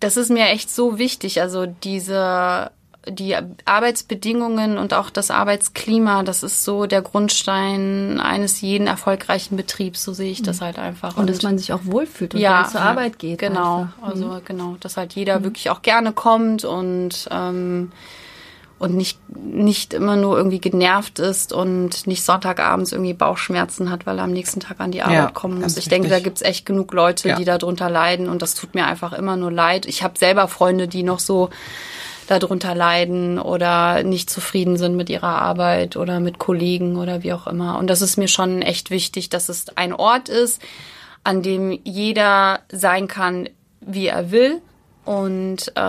[0.00, 1.40] Das ist mir echt so wichtig.
[1.40, 2.70] Also diese
[3.08, 10.02] die Arbeitsbedingungen und auch das Arbeitsklima, das ist so der Grundstein eines jeden erfolgreichen Betriebs,
[10.04, 11.16] so sehe ich das halt einfach.
[11.16, 13.38] Und dass man sich auch wohlfühlt und ja, gerne zur Arbeit geht.
[13.38, 13.98] Genau, einfach.
[13.98, 14.04] Mhm.
[14.04, 17.92] also genau, dass halt jeder wirklich auch gerne kommt und ähm,
[18.78, 24.18] und nicht nicht immer nur irgendwie genervt ist und nicht Sonntagabends irgendwie Bauchschmerzen hat, weil
[24.18, 25.76] er am nächsten Tag an die Arbeit Ja, kommen muss.
[25.76, 27.36] Ich denke, da gibt's echt genug Leute, Ja.
[27.36, 29.86] die darunter leiden und das tut mir einfach immer nur leid.
[29.86, 31.50] Ich habe selber Freunde, die noch so
[32.26, 37.46] darunter leiden oder nicht zufrieden sind mit ihrer Arbeit oder mit Kollegen oder wie auch
[37.46, 37.78] immer.
[37.78, 40.60] Und das ist mir schon echt wichtig, dass es ein Ort ist,
[41.22, 43.48] an dem jeder sein kann,
[43.80, 44.60] wie er will
[45.04, 45.80] und äh,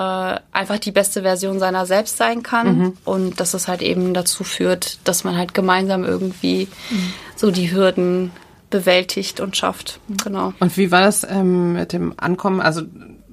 [0.52, 5.00] einfach die beste Version seiner selbst sein kann und dass es halt eben dazu führt,
[5.06, 6.68] dass man halt gemeinsam irgendwie
[7.36, 8.32] so die Hürden
[8.70, 10.00] bewältigt und schafft.
[10.24, 10.54] Genau.
[10.60, 12.60] Und wie war das ähm, mit dem Ankommen?
[12.60, 12.82] Also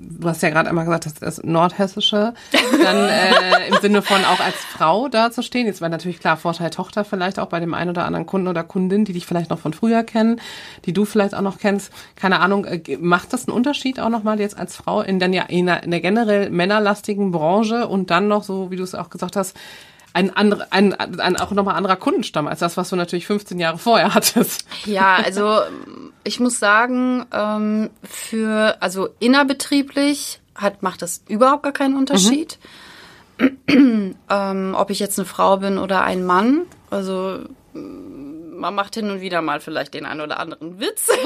[0.03, 2.35] du hast ja gerade einmal gesagt, das ist Nordhessische.
[2.83, 5.67] Dann äh, im Sinne von auch als Frau dazustehen.
[5.67, 8.65] Jetzt war natürlich klar Vorteil Tochter vielleicht auch bei dem einen oder anderen Kunden oder
[8.65, 10.41] Kundin, die dich vielleicht noch von früher kennen,
[10.85, 11.93] die du vielleicht auch noch kennst.
[12.17, 15.45] Keine Ahnung, äh, macht das einen Unterschied auch nochmal jetzt als Frau in dann ja
[15.45, 19.11] in einer, in einer generell männerlastigen Branche und dann noch so, wie du es auch
[19.11, 19.57] gesagt hast,
[20.13, 23.79] ein, andere, ein, ein auch nochmal anderer Kundenstamm als das, was du natürlich 15 Jahre
[23.79, 24.67] vorher hattest.
[24.85, 25.61] Ja, also
[26.25, 32.59] ich muss sagen, ähm, für also innerbetrieblich hat macht das überhaupt gar keinen Unterschied.
[33.69, 36.63] ähm, ob ich jetzt eine Frau bin oder ein Mann.
[36.91, 37.41] Also
[37.73, 41.09] man macht hin und wieder mal vielleicht den einen oder anderen Witz.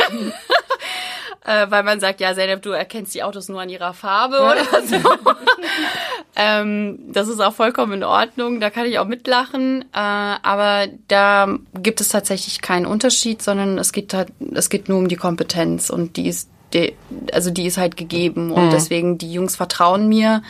[1.46, 4.82] äh, weil man sagt, ja, Zeynep, du erkennst die Autos nur an ihrer Farbe oder
[4.84, 4.96] so.
[6.36, 9.82] ähm, das ist auch vollkommen in Ordnung, da kann ich auch mitlachen.
[9.92, 14.98] Äh, aber da gibt es tatsächlich keinen Unterschied, sondern es geht halt, es geht nur
[14.98, 16.94] um die Kompetenz und die ist, die,
[17.32, 20.42] also die ist halt gegeben und deswegen die Jungs vertrauen mir.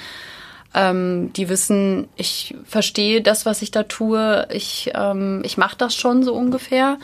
[0.73, 4.49] Ähm, die wissen, ich verstehe das, was ich da tue.
[4.51, 6.99] Ich, ähm, ich mache das schon so ungefähr.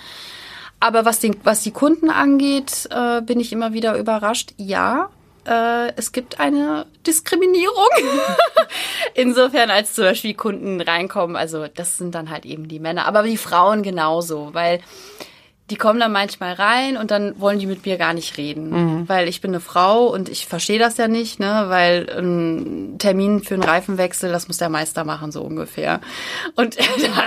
[0.83, 4.53] Aber was, den, was die Kunden angeht, äh, bin ich immer wieder überrascht.
[4.57, 5.11] Ja,
[5.47, 7.89] äh, es gibt eine Diskriminierung.
[9.15, 13.23] Insofern, als zum Beispiel Kunden reinkommen, also das sind dann halt eben die Männer, aber
[13.23, 14.81] die Frauen genauso, weil
[15.71, 19.27] die kommen dann manchmal rein und dann wollen die mit mir gar nicht reden, weil
[19.27, 23.55] ich bin eine Frau und ich verstehe das ja nicht, ne, weil ein Termin für
[23.55, 26.01] einen Reifenwechsel, das muss der Meister machen, so ungefähr.
[26.57, 26.77] Und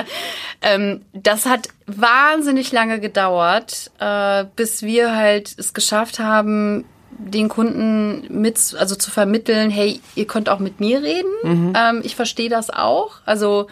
[0.66, 8.26] ähm, das hat wahnsinnig lange gedauert, äh, bis wir halt es geschafft haben, den Kunden
[8.42, 11.74] mit, also zu vermitteln, hey, ihr könnt auch mit mir reden.
[11.78, 13.20] Ähm, ich verstehe das auch.
[13.26, 13.68] Also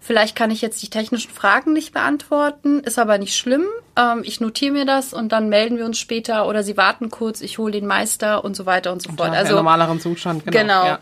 [0.00, 3.64] vielleicht kann ich jetzt die technischen Fragen nicht beantworten, ist aber nicht schlimm.
[3.96, 7.40] Ähm, ich notiere mir das und dann melden wir uns später oder sie warten kurz,
[7.40, 9.32] ich hole den Meister und so weiter und so fort.
[9.32, 10.58] Ja, Also normaleren Zustand, genau.
[10.58, 10.86] Genau.
[10.86, 10.98] Ja.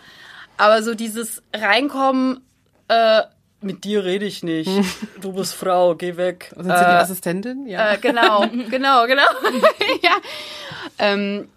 [0.57, 2.41] Aber so dieses Reinkommen,
[2.89, 3.23] äh,
[3.65, 4.71] mit dir rede ich nicht.
[5.21, 6.53] Du bist Frau, geh weg.
[6.55, 7.67] Sind sie die Assistentin?
[7.67, 7.93] Ja.
[7.93, 9.23] Äh, genau, genau, genau.
[10.03, 10.13] ja.
[10.99, 11.49] Ähm,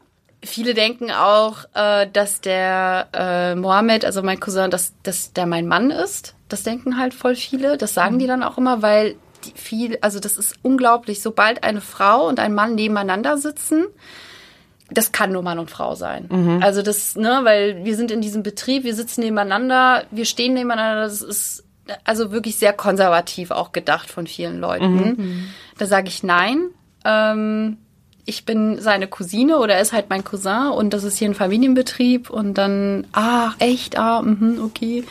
[0.44, 5.68] viele denken auch, äh, dass der äh, Mohammed, also mein Cousin, dass, dass der mein
[5.68, 6.36] Mann ist.
[6.50, 7.78] Das denken halt voll viele.
[7.78, 9.16] Das sagen die dann auch immer, weil
[9.46, 11.22] die viel, also das ist unglaublich.
[11.22, 13.86] Sobald eine Frau und ein Mann nebeneinander sitzen,
[14.90, 16.30] das kann nur Mann und Frau sein.
[16.32, 16.64] Mhm.
[16.64, 21.02] Also das, ne, weil wir sind in diesem Betrieb, wir sitzen nebeneinander, wir stehen nebeneinander,
[21.02, 21.67] das ist
[22.04, 24.96] also wirklich sehr konservativ auch gedacht von vielen Leuten.
[24.96, 25.48] Mhm.
[25.78, 26.70] Da sage ich nein.
[27.06, 27.78] Ähm,
[28.26, 31.34] ich bin seine Cousine oder er ist halt mein Cousin und das ist hier ein
[31.34, 35.06] Familienbetrieb und dann, ach, echt, ah, mhm, okay.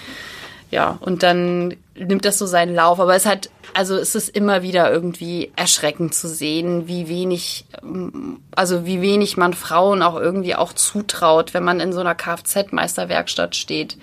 [0.71, 3.01] Ja, und dann nimmt das so seinen Lauf.
[3.01, 8.41] Aber es hat, also es ist immer wieder irgendwie erschreckend zu sehen, wie wenig, ähm,
[8.55, 13.57] also wie wenig man Frauen auch irgendwie auch zutraut, wenn man in so einer Kfz-Meisterwerkstatt
[13.57, 13.97] steht.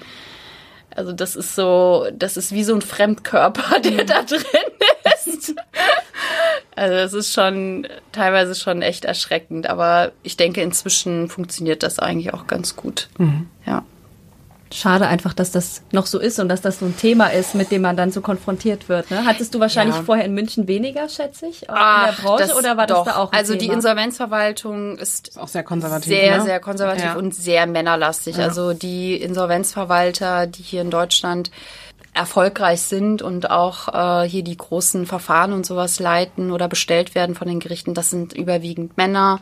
[0.96, 4.42] Also das ist so, das ist wie so ein Fremdkörper, der da drin
[5.26, 5.56] ist.
[6.76, 12.34] Also das ist schon teilweise schon echt erschreckend, aber ich denke, inzwischen funktioniert das eigentlich
[12.34, 13.10] auch ganz gut.
[13.66, 13.86] Ja.
[14.74, 17.72] Schade einfach, dass das noch so ist und dass das so ein Thema ist, mit
[17.72, 19.12] dem man dann so konfrontiert wird.
[19.12, 19.24] Ne?
[19.26, 20.04] Hattest du wahrscheinlich Ja.
[20.04, 23.06] vorher in München weniger, schätze ich, auch in Ach, der Branche das oder war doch.
[23.06, 23.74] das da auch ein Also die Thema?
[23.76, 26.08] Insolvenzverwaltung ist Auch sehr konservativ.
[26.08, 26.44] sehr, ne?
[26.44, 27.14] sehr konservativ Ja.
[27.16, 28.38] und sehr männerlastig.
[28.40, 31.52] Also die Insolvenzverwalter, die hier in Deutschland
[32.14, 33.88] erfolgreich sind und auch
[34.24, 38.10] äh, hier die großen Verfahren und sowas leiten oder bestellt werden von den Gerichten, das
[38.10, 39.40] sind überwiegend Männer.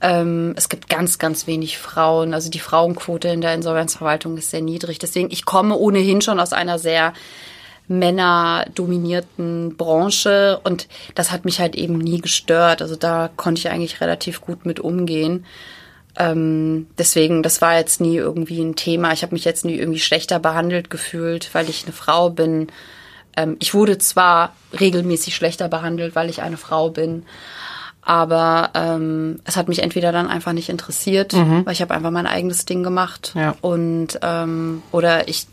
[0.00, 2.34] Ähm, es gibt ganz, ganz wenig Frauen.
[2.34, 4.98] Also die Frauenquote in der Insolvenzverwaltung ist sehr niedrig.
[4.98, 7.12] Deswegen, ich komme ohnehin schon aus einer sehr
[7.88, 12.82] männerdominierten Branche und das hat mich halt eben nie gestört.
[12.82, 15.46] Also da konnte ich eigentlich relativ gut mit umgehen.
[16.16, 19.12] Ähm, deswegen, das war jetzt nie irgendwie ein Thema.
[19.12, 22.68] Ich habe mich jetzt nie irgendwie schlechter behandelt gefühlt, weil ich eine Frau bin.
[23.36, 27.24] Ähm, ich wurde zwar regelmäßig schlechter behandelt, weil ich eine Frau bin,
[28.02, 32.26] aber ähm, es hat mich entweder dann einfach nicht interessiert, weil ich habe einfach mein
[32.26, 33.54] eigenes Ding gemacht Ja.
[33.60, 35.46] und ähm, oder ich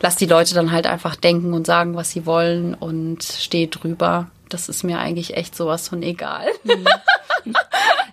[0.00, 4.28] lasse die Leute dann halt einfach denken und sagen, was sie wollen und stehe drüber.
[4.52, 6.46] Das ist mir eigentlich echt sowas von egal.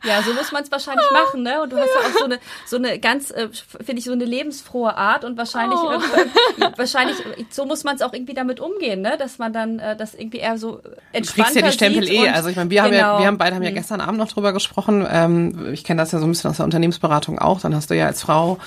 [0.05, 1.61] Ja, so muss man es wahrscheinlich machen, ne?
[1.61, 4.23] Und du hast ja auch so eine, so eine ganz, äh, finde ich, so eine
[4.25, 5.91] lebensfrohe Art und wahrscheinlich, Oh.
[5.91, 7.17] irgendwann- wahrscheinlich,
[7.49, 9.17] so muss man es auch irgendwie damit umgehen, ne?
[9.19, 12.29] Dass man dann äh, das irgendwie eher so Du entspannter kriegst ja die Stempel eh.
[12.29, 13.19] Also ich meine, wir haben ja, Genau.
[13.19, 15.05] wir haben beide haben ja gestern Abend noch drüber gesprochen.
[15.11, 17.59] Ähm, ich kenne das ja so ein bisschen aus der Unternehmensberatung auch.
[17.59, 18.57] Dann hast du ja als Frau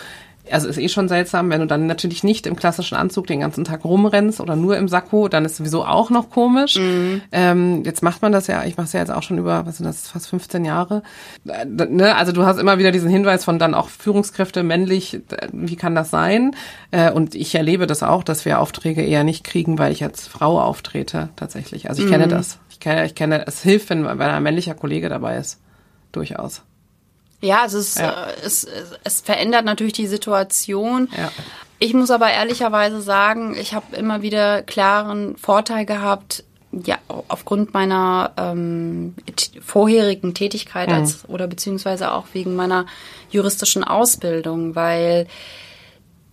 [0.51, 3.65] also ist eh schon seltsam, wenn du dann natürlich nicht im klassischen Anzug den ganzen
[3.65, 6.77] Tag rumrennst oder nur im Sakko, dann ist sowieso auch noch komisch.
[7.31, 9.77] Ähm, jetzt macht man das ja, ich mache es ja jetzt auch schon über, was
[9.77, 11.03] sind das, fast 15 Jahre.
[11.47, 12.17] Äh, ne?
[12.17, 15.95] Also du hast immer wieder diesen Hinweis von dann auch Führungskräfte männlich, äh, wie kann
[15.95, 16.57] das sein?
[16.91, 20.27] Äh, und ich erlebe das auch, dass wir Aufträge eher nicht kriegen, weil ich als
[20.27, 21.89] Frau auftrete tatsächlich.
[21.89, 22.59] Also ich kenne das.
[22.71, 25.61] Ich kenne, ich kenne, es hilft, wenn, wenn ein männlicher Kollege dabei ist.
[26.11, 26.63] Durchaus.
[27.43, 28.27] Ja, es, Ja.
[28.27, 28.67] Äh, es,
[29.05, 31.09] es, verändert natürlich die Situation.
[31.17, 31.31] Ja.
[31.79, 36.97] Ich muss aber ehrlicherweise sagen, ich habe immer wieder klaren Vorteil gehabt, ja,
[37.29, 39.15] aufgrund meiner ähm,
[39.61, 42.87] vorherigen Tätigkeit als oder beziehungsweise auch wegen meiner
[43.31, 45.27] juristischen Ausbildung, weil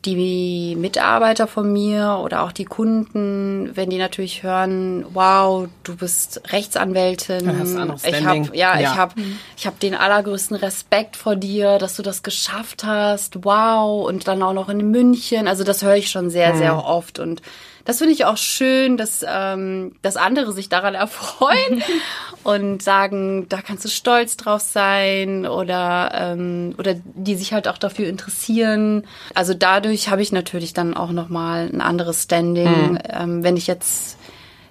[0.05, 6.41] die Mitarbeiter von mir oder auch die Kunden, wenn die natürlich hören, wow, du bist
[6.53, 7.45] Rechtsanwältin,
[8.05, 8.91] ich habe ja, Ja.
[8.91, 9.13] ich habe
[9.57, 13.43] ich habe den allergrößten Respekt vor dir, dass du das geschafft hast.
[13.43, 15.49] Wow und dann auch noch in München.
[15.49, 17.41] Also das höre ich schon sehr sehr oft und
[17.89, 21.81] das finde ich auch schön, dass ähm, dass andere sich daran erfreuen
[22.43, 27.79] und sagen, da kannst du stolz drauf sein oder ähm, oder die sich halt auch
[27.79, 29.05] dafür interessieren.
[29.33, 33.65] Also dadurch habe ich natürlich dann auch noch mal ein anderes Standing, ähm, wenn ich
[33.65, 34.17] jetzt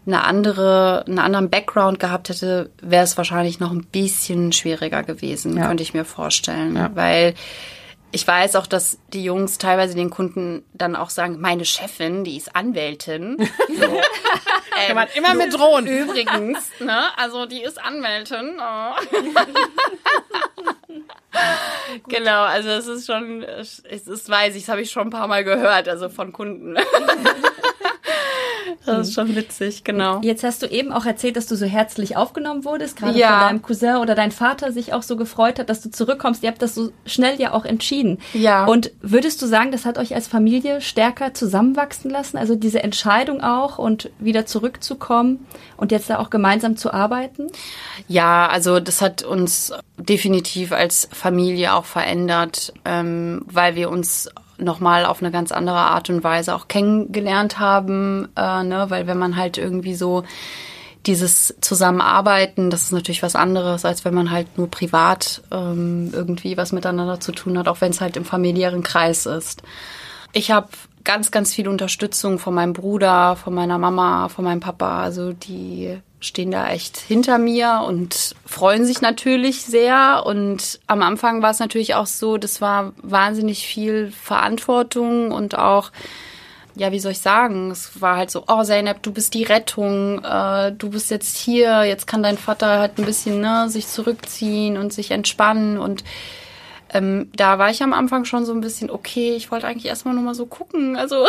[0.06, 5.56] eine andere, einen anderen Background gehabt hätte, wäre es wahrscheinlich noch ein bisschen schwieriger gewesen,
[5.56, 5.66] Ja.
[5.66, 6.76] könnte ich mir vorstellen.
[6.76, 6.90] Ja.
[6.94, 7.34] Weil
[8.10, 12.36] ich weiß auch, dass die Jungs teilweise den Kunden dann auch sagen, meine Chefin, die
[12.36, 13.36] ist Anwältin.
[13.68, 14.00] So.
[14.86, 15.86] Kann man immer mit drohen.
[15.86, 17.16] Übrigens, ne?
[17.16, 18.58] Also die ist Anwältin.
[18.60, 18.94] Oh.
[22.08, 25.26] genau, also es ist schon, es ist, weiß ich, das habe ich schon ein paar
[25.26, 26.76] Mal gehört, also von Kunden.
[28.86, 30.20] das ist schon witzig, genau.
[30.22, 33.38] Jetzt hast du eben auch erzählt, dass du so herzlich aufgenommen wurdest, gerade Ja.
[33.38, 36.42] von deinem Cousin oder dein Vater sich auch so gefreut hat, dass du zurückkommst.
[36.42, 38.18] Ihr habt das so schnell ja auch entschieden.
[38.32, 38.64] Ja.
[38.66, 42.36] Und würdest du sagen, das hat euch als Familie stärker zusammenwachsen lassen?
[42.36, 47.48] Also diese Entscheidung auch und wieder zurückzukommen und jetzt da auch gemeinsam zu arbeiten?
[48.06, 55.04] Ja, also das hat uns definitiv als Familie auch verändert, ähm, weil wir uns nochmal
[55.06, 58.86] auf eine ganz andere Art und Weise auch kennengelernt haben, äh, ne?
[58.88, 60.24] weil wenn man halt irgendwie so
[61.06, 66.56] dieses Zusammenarbeiten, das ist natürlich was anderes, als wenn man halt nur privat ähm, irgendwie
[66.56, 69.62] was miteinander zu tun hat, auch wenn es halt im familiären Kreis ist.
[70.32, 70.68] Ich habe
[71.08, 75.00] ganz, ganz viel Unterstützung von meinem Bruder, von meiner Mama, von meinem Papa.
[75.00, 80.24] Also die stehen da echt hinter mir und freuen sich natürlich sehr.
[80.26, 85.92] Und am Anfang war es natürlich auch so, das war wahnsinnig viel Verantwortung und auch
[86.74, 90.22] ja, wie soll ich sagen, es war halt so, oh Zeynep, du bist die Rettung,
[90.22, 94.76] äh, du bist jetzt hier, jetzt kann dein Vater halt ein bisschen ne, sich zurückziehen
[94.76, 96.04] und sich entspannen und
[96.92, 100.14] ähm, da war ich am Anfang schon so ein bisschen, okay, ich wollte eigentlich erstmal
[100.14, 100.96] nur mal so gucken.
[100.96, 101.26] Also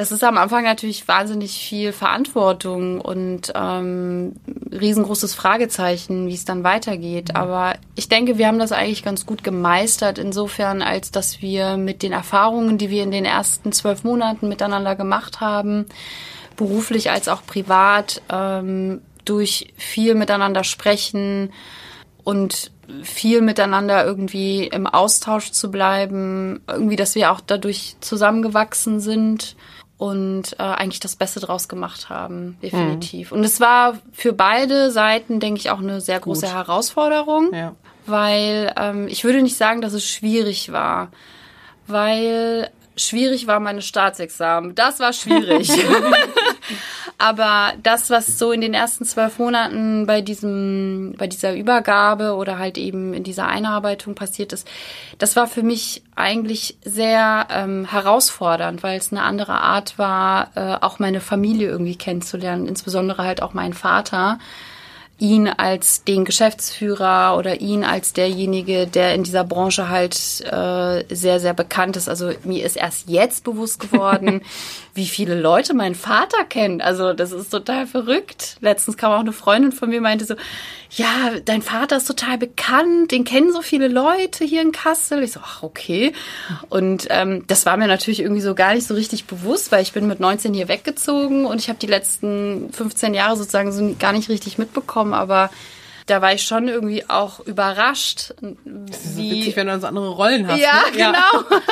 [0.00, 4.32] das ist am Anfang natürlich wahnsinnig viel Verantwortung und ähm,
[4.72, 7.28] riesengroßes Fragezeichen, wie es dann weitergeht.
[7.28, 7.36] Mhm.
[7.36, 12.02] Aber ich denke, wir haben das eigentlich ganz gut gemeistert, insofern, als dass wir mit
[12.02, 15.84] den Erfahrungen, die wir in den ersten zwölf Monaten miteinander gemacht haben,
[16.56, 21.52] beruflich als auch privat, ähm, durch viel miteinander sprechen
[22.24, 22.70] und
[23.02, 29.56] viel miteinander irgendwie im Austausch zu bleiben, irgendwie, dass wir auch dadurch zusammengewachsen sind
[30.00, 33.30] und äh, eigentlich das Beste draus gemacht haben, definitiv.
[33.30, 33.38] Mhm.
[33.38, 36.54] Und es war für beide Seiten, denke ich, auch eine sehr große Gut.
[36.54, 37.74] Herausforderung, ja.
[38.06, 41.10] weil ähm, ich würde nicht sagen, dass es schwierig war,
[41.86, 44.74] weil schwierig war meine Staatsexamen.
[44.74, 45.70] Das war schwierig.
[47.20, 52.58] Aber das, was so in den ersten zwölf Monaten bei diesem, bei dieser Übergabe oder
[52.58, 54.66] halt eben in dieser Einarbeitung passiert ist,
[55.18, 60.76] das war für mich eigentlich sehr ähm, herausfordernd, weil es eine andere Art war, äh,
[60.80, 64.38] auch meine Familie irgendwie kennenzulernen, insbesondere halt auch meinen Vater
[65.20, 70.14] ihn als den Geschäftsführer oder ihn als derjenige, der in dieser Branche halt
[70.50, 72.08] äh, sehr, sehr bekannt ist.
[72.08, 74.40] Also mir ist erst jetzt bewusst geworden,
[74.94, 76.82] wie viele Leute mein Vater kennt.
[76.82, 78.56] Also das ist total verrückt.
[78.60, 80.34] Letztens kam auch eine Freundin von mir, meinte so,
[80.92, 85.22] ja, dein Vater ist total bekannt, den kennen so viele Leute hier in Kassel.
[85.22, 86.12] Ich so, ach, okay.
[86.68, 89.92] Und ähm, das war mir natürlich irgendwie so gar nicht so richtig bewusst, weil ich
[89.92, 94.12] bin mit 19 hier weggezogen und ich habe die letzten 15 Jahre sozusagen so gar
[94.12, 95.50] nicht richtig mitbekommen, aber
[96.06, 98.34] da war ich schon irgendwie auch überrascht.
[98.64, 100.58] Das ist wie, so witzig, wenn du so andere Rollen hast.
[100.58, 100.92] Ja, ne?
[100.92, 101.10] genau.
[101.12, 101.62] Ja.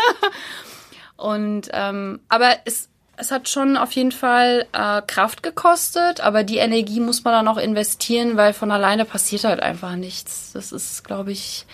[1.16, 6.59] und ähm, aber es es hat schon auf jeden Fall äh, Kraft gekostet, aber die
[6.59, 10.53] Energie muss man dann auch investieren, weil von alleine passiert halt einfach nichts.
[10.53, 11.66] Das ist, glaube ich,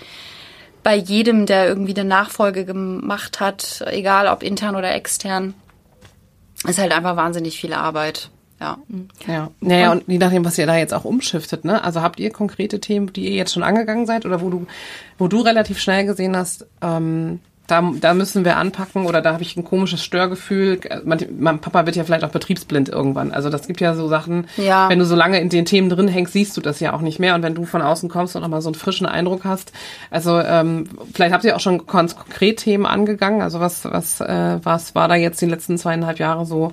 [0.82, 5.54] bei jedem, der irgendwie eine Nachfolge gemacht hat, egal ob intern oder extern,
[6.66, 8.30] ist halt einfach wahnsinnig viel Arbeit.
[8.60, 8.78] Ja.
[9.26, 9.50] Ja.
[9.60, 11.82] Naja, und je nachdem, was ihr da jetzt auch umschiftet, ne?
[11.82, 14.66] Also habt ihr konkrete Themen, die ihr jetzt schon angegangen seid oder wo du,
[15.18, 19.42] wo du relativ schnell gesehen hast, ähm, da, da müssen wir anpacken oder da habe
[19.42, 20.80] ich ein komisches Störgefühl.
[21.04, 23.32] Mein, mein, Papa wird ja vielleicht auch betriebsblind irgendwann.
[23.32, 24.90] Also das gibt ja so Sachen, ja.
[24.90, 27.20] wenn du so lange in den Themen drin hängst, siehst du das ja auch nicht
[27.20, 27.34] mehr.
[27.34, 29.72] Und wenn du von außen kommst und nochmal so einen frischen Eindruck hast,
[30.10, 33.40] also ähm, vielleicht habt ihr auch schon konkret Themen angegangen.
[33.40, 36.72] Also was, was, äh, was war da jetzt die letzten zweieinhalb Jahre so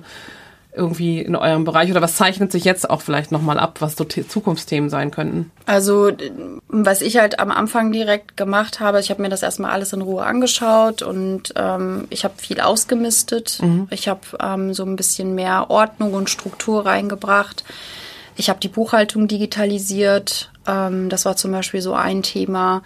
[0.74, 4.04] irgendwie in eurem Bereich oder was zeichnet sich jetzt auch vielleicht nochmal ab, was so
[4.04, 5.50] Zukunftsthemen sein könnten?
[5.66, 6.10] Also
[6.68, 10.00] was ich halt am Anfang direkt gemacht habe, ich habe mir das erstmal alles in
[10.00, 13.58] Ruhe angeschaut und ähm, ich habe viel ausgemistet.
[13.60, 13.86] Mhm.
[13.90, 17.64] Ich habe ähm, so ein bisschen mehr Ordnung und Struktur reingebracht.
[18.36, 20.50] Ich habe die Buchhaltung digitalisiert.
[20.66, 22.82] Ähm, das war zum Beispiel so ein Thema.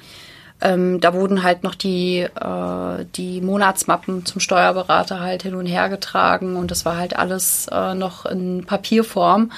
[0.61, 5.89] Ähm, da wurden halt noch die, äh, die Monatsmappen zum Steuerberater halt hin und her
[5.89, 9.51] getragen und das war halt alles äh, noch in Papierform.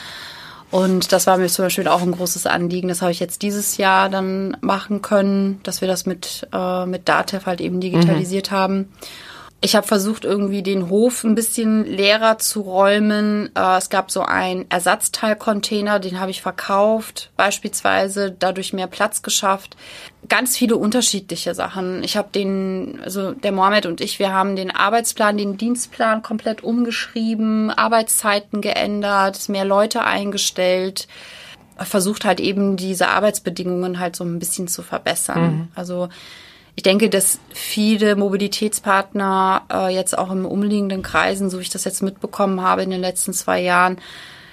[0.70, 2.88] Und das war mir zum Beispiel auch ein großes Anliegen.
[2.88, 7.08] Das habe ich jetzt dieses Jahr dann machen können, dass wir das mit, äh, mit
[7.08, 8.54] Datev halt eben digitalisiert mhm.
[8.54, 8.92] haben.
[9.60, 13.50] Ich habe versucht, irgendwie den Hof ein bisschen leerer zu räumen.
[13.56, 19.76] Äh, es gab so einen Ersatzteilcontainer, den habe ich verkauft, beispielsweise dadurch mehr Platz geschafft.
[20.28, 22.04] Ganz viele unterschiedliche Sachen.
[22.04, 26.62] Ich habe den, also der Mohammed und ich, wir haben den Arbeitsplan, den Dienstplan komplett
[26.62, 31.08] umgeschrieben, Arbeitszeiten geändert, mehr Leute eingestellt
[31.84, 35.42] versucht halt eben diese Arbeitsbedingungen halt so ein bisschen zu verbessern.
[35.42, 35.68] Mhm.
[35.74, 36.08] Also
[36.78, 41.82] ich denke, dass viele Mobilitätspartner äh, jetzt auch im umliegenden Kreisen, so wie ich das
[41.82, 43.96] jetzt mitbekommen habe in den letzten zwei Jahren,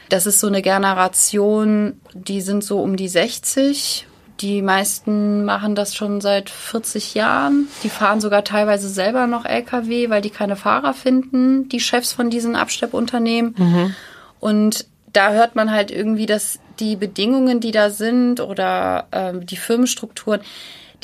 [0.10, 4.08] das ist so eine Generation, die sind so um die 60.
[4.40, 7.68] Die meisten machen das schon seit 40 Jahren.
[7.84, 12.32] Die fahren sogar teilweise selber noch Lkw, weil die keine Fahrer finden, die Chefs von
[12.32, 13.54] diesen Abschleppunternehmen.
[13.56, 13.96] Mhm.
[14.40, 19.58] Und da hört man halt irgendwie, dass die Bedingungen, die da sind oder ähm, die
[19.58, 20.42] Firmenstrukturen,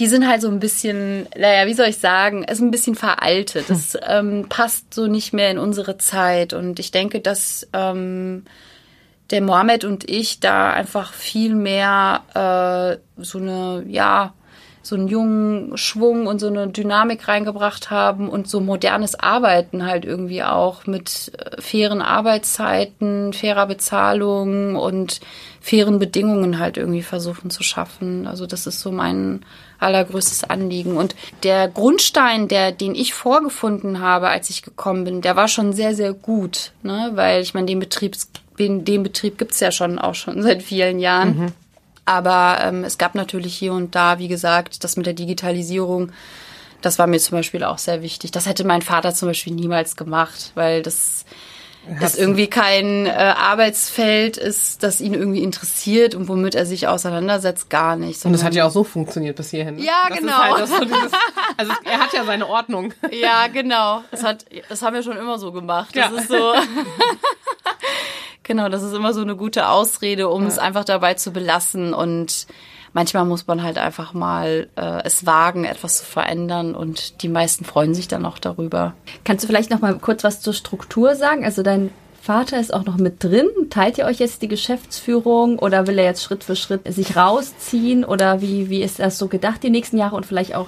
[0.02, 3.70] die sind halt so ein bisschen, naja, wie soll ich sagen, ist ein bisschen veraltet.
[3.70, 6.54] Das ähm, passt so nicht mehr in unsere Zeit.
[6.54, 8.46] Und ich denke, dass ähm,
[9.30, 14.34] der Mohammed und ich da einfach viel mehr äh, so eine, ja,
[14.82, 20.04] so einen jungen Schwung und so eine Dynamik reingebracht haben und so modernes Arbeiten halt
[20.06, 25.20] irgendwie auch mit äh, fairen Arbeitszeiten, fairer Bezahlung und
[25.60, 28.26] fairen Bedingungen halt irgendwie versuchen zu schaffen.
[28.26, 29.46] Also das ist so mein
[29.82, 30.98] allergrößtes Anliegen.
[30.98, 35.74] Und der Grundstein, der, den ich vorgefunden habe, als ich gekommen bin, der war schon
[35.74, 37.12] sehr, sehr gut, ne?
[37.16, 38.16] weil ich meine, den Betrieb,
[38.60, 41.38] den, den Betrieb gibt's ja schon auch schon seit vielen Jahren.
[41.38, 41.48] Mhm.
[42.06, 46.12] Aber ähm, es gab natürlich hier und da, wie gesagt, das mit der Digitalisierung,
[46.82, 48.32] das war mir zum Beispiel auch sehr wichtig.
[48.32, 51.26] Das hätte mein Vater zum Beispiel niemals gemacht, weil das
[52.00, 57.70] das irgendwie kein äh, Arbeitsfeld ist, das ihn irgendwie interessiert und womit er sich auseinandersetzt,
[57.72, 58.24] gar nicht.
[58.24, 59.76] Und das hat ja auch so funktioniert bis hierhin.
[59.76, 59.84] Ne?
[59.84, 60.38] Ja, das genau.
[60.38, 61.12] Halt so dieses,
[61.58, 62.94] also er hat ja seine Ordnung.
[63.12, 64.04] Ja, genau.
[64.10, 65.96] Das hat, das haben wir schon immer so gemacht.
[65.96, 66.18] Das ja.
[66.18, 66.54] ist so.
[68.44, 70.48] genau, das ist immer so eine gute Ausrede, um ja.
[70.48, 72.48] es einfach dabei zu belassen und
[72.94, 77.66] manchmal muss man halt einfach mal äh, es wagen, etwas zu verändern und die meisten
[77.66, 78.94] freuen sich dann auch darüber.
[79.24, 81.46] Kannst du vielleicht noch mal kurz was zur Struktur sagen?
[81.46, 83.48] Also dein Vater ist auch noch mit drin.
[83.72, 88.06] Teilt ihr euch jetzt die Geschäftsführung oder will er jetzt Schritt für Schritt sich rausziehen
[88.06, 90.68] oder wie, wie ist das so gedacht die nächsten Jahre und vielleicht auch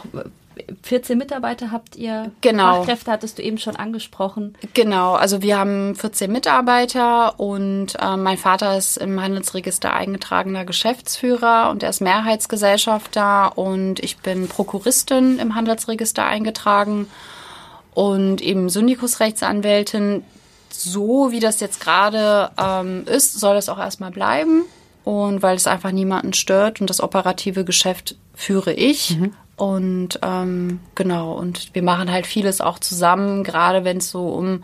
[0.84, 2.32] 14 Mitarbeiter habt ihr.
[2.42, 2.78] Genau.
[2.78, 4.56] Fachkräfte hattest du eben schon angesprochen.
[4.74, 11.70] Genau, also wir haben 14 Mitarbeiter und äh, mein Vater ist im Handelsregister eingetragener Geschäftsführer
[11.70, 17.08] und er ist Mehrheitsgesellschafter und ich bin Prokuristin im Handelsregister eingetragen
[17.94, 20.24] und eben Syndikusrechtsanwältin.
[20.70, 24.64] So wie das jetzt gerade ähm, ist, soll das auch erstmal bleiben.
[25.04, 29.18] Und weil es einfach niemanden stört und das operative Geschäft führe ich.
[29.18, 29.34] Mhm.
[29.56, 34.64] Und ähm, genau, und wir machen halt vieles auch zusammen, gerade wenn es so um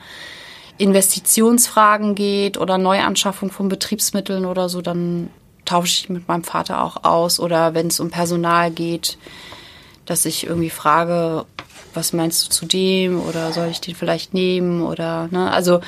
[0.77, 5.29] Investitionsfragen geht oder Neuanschaffung von Betriebsmitteln oder so, dann
[5.65, 7.39] tausche ich mit meinem Vater auch aus.
[7.39, 9.17] Oder wenn es um Personal geht,
[10.05, 11.45] dass ich irgendwie frage,
[11.93, 15.81] was meinst du zu dem oder soll ich den vielleicht nehmen oder ne, also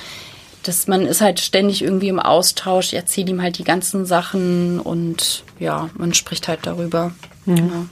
[0.63, 4.79] dass man ist halt ständig irgendwie im Austausch, ich erzähle ihm halt die ganzen Sachen
[4.79, 7.11] und ja, man spricht halt darüber.
[7.45, 7.55] Mhm.
[7.55, 7.85] Genau.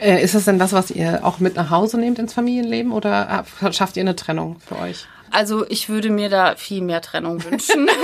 [0.00, 3.44] Äh, ist das denn das, was ihr auch mit nach Hause nehmt ins Familienleben oder
[3.70, 5.06] schafft ihr eine Trennung für euch?
[5.30, 7.88] Also ich würde mir da viel mehr Trennung wünschen.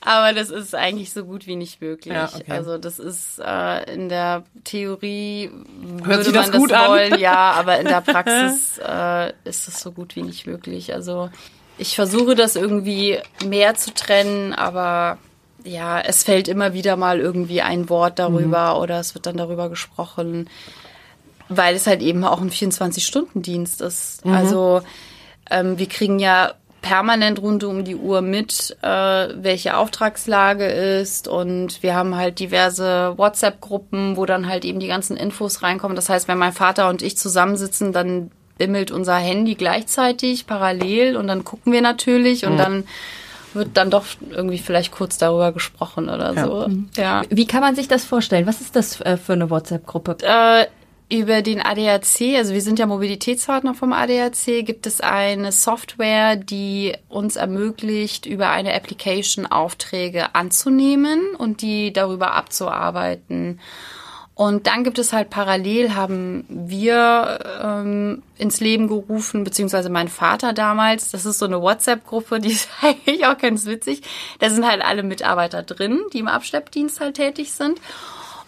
[0.00, 2.14] Aber das ist eigentlich so gut wie nicht möglich.
[2.14, 2.44] Ja, okay.
[2.52, 5.50] Also das ist äh, in der Theorie
[6.04, 7.18] Hört würde man das, gut das wollen, an?
[7.18, 10.94] ja, aber in der Praxis äh, ist es so gut wie nicht möglich.
[10.94, 11.28] Also
[11.76, 15.18] ich versuche das irgendwie mehr zu trennen, aber
[15.66, 18.80] ja, es fällt immer wieder mal irgendwie ein Wort darüber mhm.
[18.82, 20.48] oder es wird dann darüber gesprochen,
[21.48, 24.24] weil es halt eben auch ein 24-Stunden-Dienst ist.
[24.24, 24.32] Mhm.
[24.32, 24.82] Also
[25.50, 31.82] ähm, wir kriegen ja permanent rund um die Uhr mit, äh, welche Auftragslage ist und
[31.82, 35.96] wir haben halt diverse WhatsApp-Gruppen, wo dann halt eben die ganzen Infos reinkommen.
[35.96, 41.26] Das heißt, wenn mein Vater und ich zusammensitzen, dann bimmelt unser Handy gleichzeitig parallel und
[41.26, 42.58] dann gucken wir natürlich und mhm.
[42.58, 42.84] dann
[43.56, 46.44] wird dann doch irgendwie vielleicht kurz darüber gesprochen oder ja.
[46.44, 46.68] so.
[46.68, 46.88] Mhm.
[46.96, 47.22] Ja.
[47.28, 48.46] Wie kann man sich das vorstellen?
[48.46, 50.18] Was ist das äh, für eine WhatsApp-Gruppe?
[50.22, 50.66] Äh,
[51.08, 56.94] über den ADAC, also wir sind ja Mobilitätspartner vom ADAC, gibt es eine Software, die
[57.08, 63.60] uns ermöglicht, über eine Application Aufträge anzunehmen und die darüber abzuarbeiten.
[64.36, 70.52] Und dann gibt es halt parallel, haben wir ähm, ins Leben gerufen, beziehungsweise mein Vater
[70.52, 71.10] damals.
[71.10, 74.02] Das ist so eine WhatsApp-Gruppe, die ist eigentlich auch ganz witzig.
[74.38, 77.80] Da sind halt alle Mitarbeiter drin, die im Abschleppdienst halt tätig sind.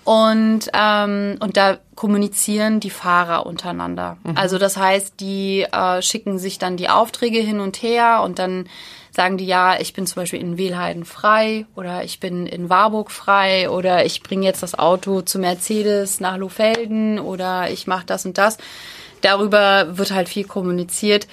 [0.08, 4.16] Und, ähm, und da kommunizieren die Fahrer untereinander.
[4.24, 4.38] Mhm.
[4.38, 8.70] Also das heißt, die äh, schicken sich dann die Aufträge hin und her und dann
[9.10, 13.10] sagen die, ja, ich bin zum Beispiel in Wehlheiden frei oder ich bin in Warburg
[13.10, 18.24] frei oder ich bringe jetzt das Auto zu Mercedes nach Lohfelden oder ich mache das
[18.24, 18.56] und das.
[19.20, 21.28] Darüber wird halt viel kommuniziert.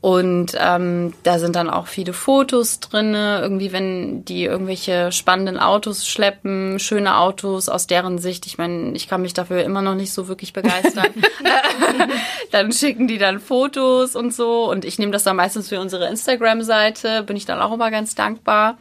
[0.00, 6.06] Und ähm, da sind dann auch viele Fotos drinne, irgendwie wenn die irgendwelche spannenden Autos
[6.06, 8.46] schleppen, schöne Autos aus deren Sicht.
[8.46, 11.08] Ich meine, ich kann mich dafür immer noch nicht so wirklich begeistern.
[12.52, 16.08] dann schicken die dann Fotos und so und ich nehme das dann meistens für unsere
[16.08, 17.24] Instagram-Seite.
[17.24, 18.78] Bin ich dann auch immer ganz dankbar.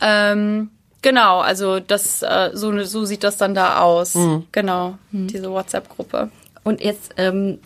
[0.00, 0.70] Ähm,
[1.02, 4.14] genau, also das äh, so so sieht das dann da aus.
[4.14, 4.46] Mhm.
[4.52, 5.26] Genau, mhm.
[5.26, 6.30] diese WhatsApp-Gruppe.
[6.62, 7.58] Und jetzt ähm,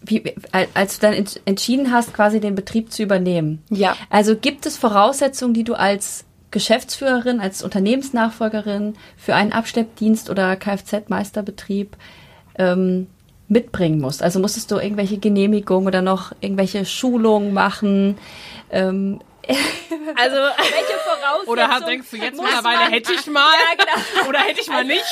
[0.00, 0.34] wie,
[0.74, 3.62] als du dann entschieden hast, quasi den Betrieb zu übernehmen.
[3.70, 3.96] Ja.
[4.10, 11.96] Also gibt es Voraussetzungen, die du als Geschäftsführerin, als Unternehmensnachfolgerin für einen Abschleppdienst oder Kfz-Meisterbetrieb
[12.56, 13.06] ähm,
[13.48, 14.22] mitbringen musst?
[14.22, 18.16] Also musstest du irgendwelche Genehmigungen oder noch irgendwelche Schulungen machen?
[18.70, 19.20] Ähm,
[20.16, 21.48] Also, welche Voraussetzungen?
[21.48, 23.52] Oder hast, denkst du jetzt mittlerweile, man- hätte ich mal?
[23.52, 24.28] Ja, genau.
[24.28, 25.04] Oder hätte ich mal nicht?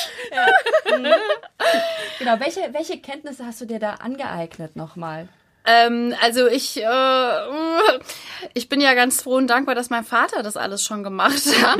[2.19, 2.39] genau.
[2.39, 5.27] Welche, welche Kenntnisse hast du dir da angeeignet nochmal?
[5.69, 7.29] Ähm, also ich, äh,
[8.53, 11.79] ich bin ja ganz froh und dankbar, dass mein Vater das alles schon gemacht hat.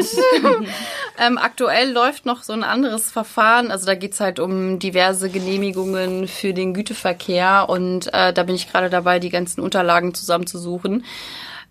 [1.20, 3.72] ähm, aktuell läuft noch so ein anderes Verfahren.
[3.72, 8.70] Also da geht's halt um diverse Genehmigungen für den Güterverkehr und äh, da bin ich
[8.70, 11.06] gerade dabei, die ganzen Unterlagen zusammenzusuchen.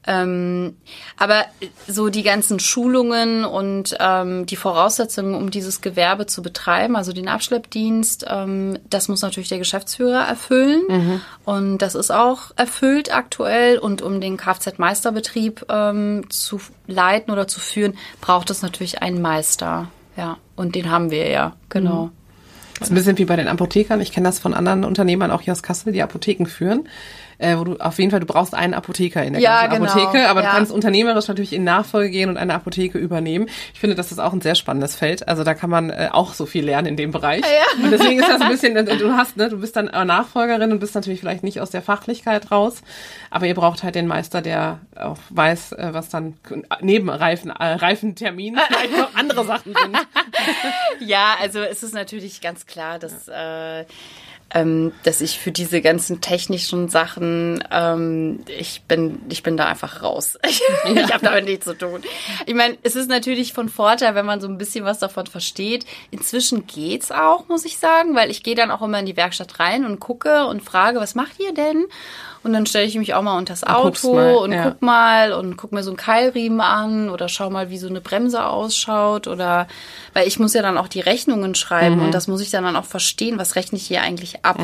[0.06, 0.76] Ähm,
[1.16, 1.44] aber
[1.88, 7.28] so die ganzen Schulungen und ähm, die Voraussetzungen, um dieses Gewerbe zu betreiben, also den
[7.28, 10.82] Abschleppdienst, ähm, das muss natürlich der Geschäftsführer erfüllen.
[11.44, 13.78] Und das ist auch erfüllt aktuell.
[13.78, 19.88] Und um den Kfz-Meisterbetrieb ähm, zu leiten oder zu führen, braucht es natürlich einen Meister.
[20.16, 22.10] Ja, und den haben wir ja, genau.
[22.78, 24.00] Das ist ein bisschen wie bei den Apothekern.
[24.00, 26.88] Ich kenne das von anderen Unternehmern, auch hier aus Kassel, die Apotheken führen.
[27.38, 29.92] Äh, wo du auf jeden Fall, du brauchst einen Apotheker in der Ja, ganzen genau.
[29.92, 30.50] Apotheke, aber Ja.
[30.50, 33.46] du kannst unternehmerisch natürlich in Nachfolge gehen und eine Apotheke übernehmen.
[33.74, 35.28] Ich finde, das ist auch ein sehr spannendes Feld.
[35.28, 37.42] Also da kann man äh, auch so viel lernen in dem Bereich.
[37.42, 37.82] Ja.
[37.84, 40.94] Und deswegen ist das ein bisschen, du hast, ne, du bist dann Nachfolgerin und bist
[40.94, 42.82] natürlich vielleicht nicht aus der Fachlichkeit raus,
[43.30, 46.34] aber ihr braucht halt den Meister, der auch weiß, äh, was dann
[46.80, 49.96] neben Reifen, äh, Reifentermin vielleicht noch andere Sachen sind.
[51.00, 53.84] Ja, also es ist natürlich ganz klar, dass, äh,
[54.50, 60.02] ähm, dass ich für diese ganzen technischen Sachen, ähm, ich bin, ich bin da einfach
[60.02, 60.38] raus.
[60.48, 60.62] Ich,
[60.94, 62.02] ich habe damit nichts zu tun.
[62.46, 65.84] Ich meine, es ist natürlich von Vorteil, wenn man so ein bisschen was davon versteht.
[66.10, 69.58] Inzwischen geht's auch, muss ich sagen, weil ich gehe dann auch immer in die Werkstatt
[69.58, 71.86] rein und gucke und frage, was macht ihr denn?
[72.46, 74.70] Und dann stelle ich mich auch mal unter das Auto mal, und ja.
[74.70, 78.00] guck mal und guck mir so einen Keilriemen an oder schau mal, wie so eine
[78.00, 79.66] Bremse ausschaut oder
[80.12, 82.84] weil ich muss ja dann auch die Rechnungen schreiben und das muss ich dann, auch
[82.84, 84.60] verstehen, was rechne ich hier eigentlich ab.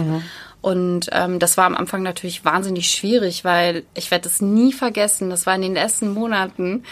[0.61, 5.29] Und ähm, das war am Anfang natürlich wahnsinnig schwierig, weil ich werde es nie vergessen.
[5.29, 6.85] Das war in den ersten Monaten.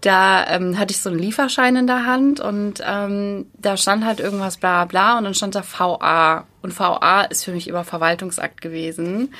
[0.00, 4.18] Da ähm, hatte ich so einen Lieferschein in der Hand und ähm, da stand halt
[4.18, 6.48] irgendwas bla bla und dann stand da VA.
[6.62, 9.32] Und VA ist für mich immer Verwaltungsakt gewesen.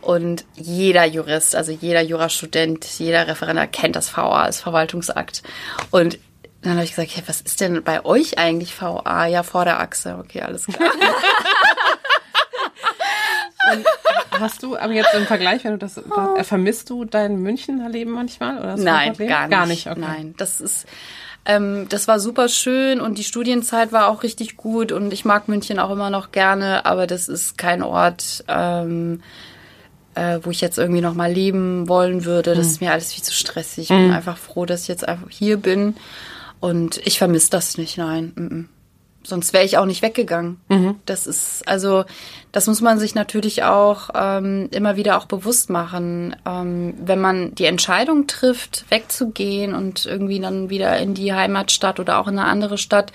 [0.00, 5.42] Und jeder Jurist, also jeder Jurastudent, jeder Referendar kennt das VA als Verwaltungsakt.
[5.90, 6.18] Und
[6.62, 9.26] dann habe ich gesagt, hey, was ist denn bei euch eigentlich VA?
[9.26, 10.16] Ja, Vorderachse.
[10.18, 10.90] Okay, alles klar.
[14.38, 18.10] Hast du aber jetzt im Vergleich, wenn du das, äh, vermisst du dein Münchner Leben
[18.12, 18.58] manchmal?
[18.58, 19.50] Oder das Nein, gar nicht.
[19.50, 20.00] Gar nicht, okay.
[20.00, 20.86] Nein, das ist,
[21.44, 25.48] ähm, das war super schön und die Studienzeit war auch richtig gut und ich mag
[25.48, 29.22] München auch immer noch gerne, aber das ist kein Ort, ähm,
[30.14, 32.52] äh, wo ich jetzt irgendwie noch mal leben wollen würde.
[32.52, 32.58] Hm.
[32.58, 33.90] Das ist mir alles viel zu stressig.
[33.90, 35.96] Ich bin einfach froh, dass ich jetzt einfach hier bin
[36.60, 37.98] und ich vermisse das nicht.
[37.98, 38.32] Nein.
[38.34, 38.64] Mm -mm.
[39.22, 40.60] Sonst wäre ich auch nicht weggegangen.
[40.68, 40.96] Mhm.
[41.04, 42.04] Das ist, also,
[42.52, 46.34] das muss man sich natürlich auch ähm, immer wieder auch bewusst machen.
[46.46, 52.18] Ähm, wenn man die Entscheidung trifft, wegzugehen und irgendwie dann wieder in die Heimatstadt oder
[52.18, 53.12] auch in eine andere Stadt,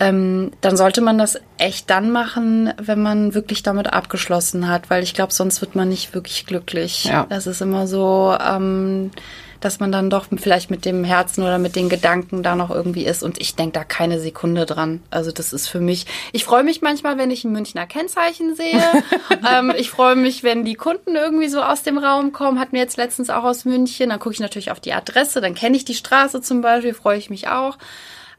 [0.00, 5.02] ähm, dann sollte man das echt dann machen, wenn man wirklich damit abgeschlossen hat, weil
[5.02, 7.04] ich glaube, sonst wird man nicht wirklich glücklich.
[7.04, 7.26] Ja.
[7.28, 9.12] Das ist immer so, ähm,
[9.60, 13.06] dass man dann doch vielleicht mit dem Herzen oder mit den Gedanken da noch irgendwie
[13.06, 13.22] ist.
[13.22, 15.00] Und ich denke da keine Sekunde dran.
[15.10, 18.82] Also das ist für mich, ich freue mich manchmal, wenn ich ein Münchner Kennzeichen sehe.
[19.50, 22.58] ähm, ich freue mich, wenn die Kunden irgendwie so aus dem Raum kommen.
[22.58, 24.10] Hatten wir jetzt letztens auch aus München.
[24.10, 27.16] Dann gucke ich natürlich auf die Adresse, dann kenne ich die Straße zum Beispiel, freue
[27.16, 27.78] ich mich auch.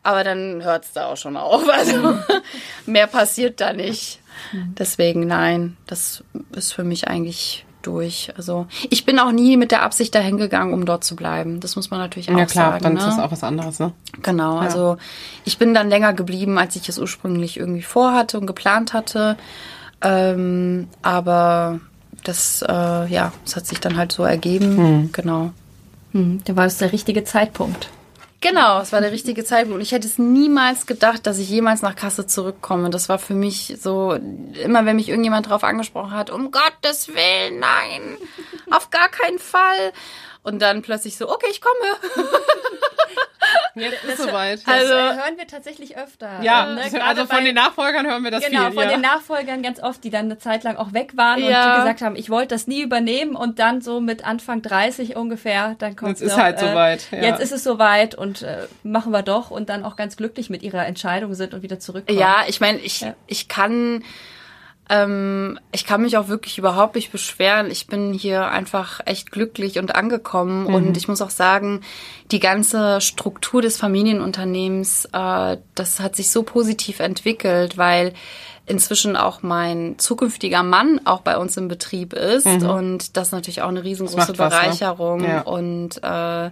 [0.06, 1.64] Aber dann hört's da auch schon auf.
[1.74, 2.18] Also
[2.86, 4.20] mehr passiert da nicht.
[4.78, 8.32] Deswegen nein, das ist für mich eigentlich durch.
[8.38, 11.60] Also ich bin auch nie mit der Absicht dahin gegangen, um dort zu bleiben.
[11.60, 12.84] Das muss man natürlich auch Ja klar, sagen.
[12.84, 13.00] dann ne?
[13.00, 13.94] ist das auch was anderes, ne?
[14.22, 14.98] Genau, also
[15.44, 19.38] ich bin dann länger geblieben, als ich es ursprünglich irgendwie vorhatte und geplant hatte.
[20.02, 21.80] Ähm, aber
[22.24, 25.10] das, äh, ja, das hat sich dann halt so ergeben.
[25.12, 25.52] Genau.
[26.12, 27.90] Hm, da war es der richtige Zeitpunkt.
[28.48, 29.82] Genau, es war der richtige Zeitpunkt.
[29.82, 32.92] Ich hätte es niemals gedacht, dass ich jemals nach Kasse zurückkomme.
[32.92, 37.60] Das war für mich so, immer wenn mich irgendjemand drauf angesprochen hat, um Gottes Willen,
[37.60, 38.18] nein,
[38.70, 39.94] auf gar keinen Fall.
[40.44, 42.28] Und dann plötzlich so, okay, ich komme.
[43.76, 44.62] Jetzt ist soweit.
[44.66, 46.42] Also- das äh, hören wir tatsächlich öfter.
[46.42, 48.74] ja, Ne, gerade also von bei- den Nachfolgern hören wir das Genau, viel.
[48.74, 48.90] von ja.
[48.90, 51.74] den Nachfolgern ganz oft, die dann eine Zeit lang auch weg waren und Ja.
[51.76, 55.76] die gesagt haben, ich wollte das nie übernehmen und dann so mit Anfang 30 ungefähr,
[55.80, 57.20] dann kommt Jetzt ist halt soweit, ja.
[57.22, 60.64] Jetzt ist es soweit und äh, machen wir doch und dann auch ganz glücklich mit
[60.64, 62.18] ihrer Entscheidung sind und wieder zurückkommen.
[62.18, 63.14] Ja, ich meine, ich, Ja.
[63.28, 64.04] ich kann
[64.90, 67.72] Ähm, ich kann mich auch wirklich überhaupt nicht beschweren.
[67.72, 70.68] Ich bin hier einfach echt glücklich und angekommen.
[70.68, 70.76] Mhm.
[70.76, 71.82] Und ich muss auch sagen,
[72.32, 78.14] die ganze Struktur des Familienunternehmens, äh, das hat sich so positiv entwickelt, weil
[78.68, 82.46] inzwischen auch mein zukünftiger Mann auch bei uns im Betrieb ist.
[82.46, 82.70] Mhm.
[82.70, 85.22] Und das ist natürlich auch eine riesengroße Bereicherung.
[85.22, 85.34] Was, ne?
[85.34, 85.42] ja.
[85.42, 86.52] Und äh,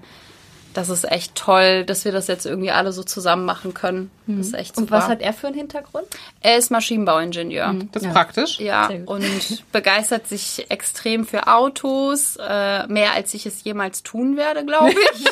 [0.74, 4.12] das ist echt toll, dass wir das jetzt irgendwie alle so zusammen machen können.
[4.28, 4.82] Das ist echt super.
[4.82, 6.06] Und was hat er für einen Hintergrund?
[6.42, 7.76] Er ist Maschinenbauingenieur.
[7.92, 8.14] Das ist ja.
[8.14, 8.60] praktisch.
[8.60, 14.66] Ja, und begeistert sich extrem für Autos, äh, mehr als ich es jemals tun werde,
[14.66, 15.26] glaube ich.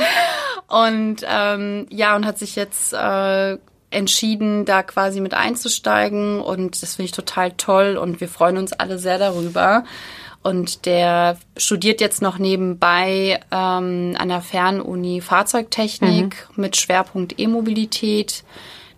[0.68, 3.58] und ähm, ja, und hat sich jetzt äh,
[3.90, 6.40] entschieden, da quasi mit einzusteigen.
[6.40, 9.84] Und das finde ich total toll und wir freuen uns alle sehr darüber.
[10.42, 16.62] Und der studiert jetzt noch nebenbei ähm, an der Fernuni Fahrzeugtechnik mhm.
[16.62, 18.44] mit Schwerpunkt E-Mobilität.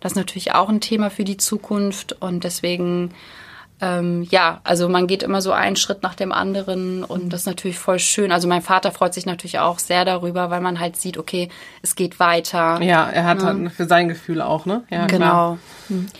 [0.01, 3.12] Das ist natürlich auch ein Thema für die Zukunft und deswegen
[3.81, 7.47] ähm, ja, also man geht immer so einen Schritt nach dem anderen und das ist
[7.47, 8.33] natürlich voll schön.
[8.33, 11.49] Also mein Vater freut sich natürlich auch sehr darüber, weil man halt sieht, okay,
[11.83, 12.81] es geht weiter.
[12.83, 13.47] Ja, er hat ja.
[13.47, 14.85] halt für sein Gefühl auch, ne?
[14.91, 15.18] Ja, genau.
[15.18, 15.59] Klar.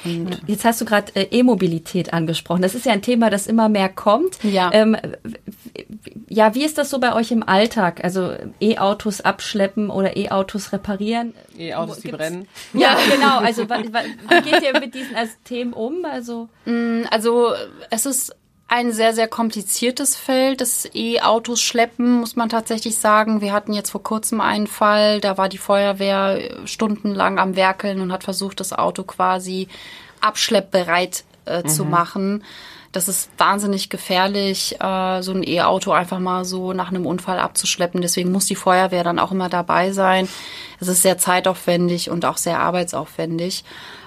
[0.05, 2.63] Und Jetzt hast du gerade äh, E-Mobilität angesprochen.
[2.63, 4.43] Das ist ja ein Thema, das immer mehr kommt.
[4.43, 4.71] Ja.
[4.73, 4.97] Ähm,
[6.29, 8.03] ja, wie ist das so bei euch im Alltag?
[8.03, 11.35] Also E-Autos abschleppen oder E-Autos reparieren?
[11.61, 12.49] E-Autos, die brennen.
[12.73, 13.39] Ja, genau.
[13.39, 16.05] Also wie geht ihr mit diesen Themen um?
[16.05, 17.53] Also, mm, also
[17.91, 18.35] es ist
[18.69, 20.61] ein sehr, sehr kompliziertes Feld.
[20.61, 23.41] Das E-Autos schleppen, muss man tatsächlich sagen.
[23.41, 28.13] Wir hatten jetzt vor kurzem einen Fall, da war die Feuerwehr stundenlang am Werkeln und
[28.13, 29.67] hat versucht, das Auto quasi
[30.21, 31.69] abschleppbereit äh, mhm.
[31.69, 32.45] zu machen.
[32.93, 38.01] Das ist wahnsinnig gefährlich, äh, so ein E-Auto einfach mal so nach einem Unfall abzuschleppen.
[38.01, 40.29] Deswegen muss die Feuerwehr dann auch immer dabei sein.
[40.81, 43.65] Es ist sehr zeitaufwendig und auch sehr arbeitsaufwendig.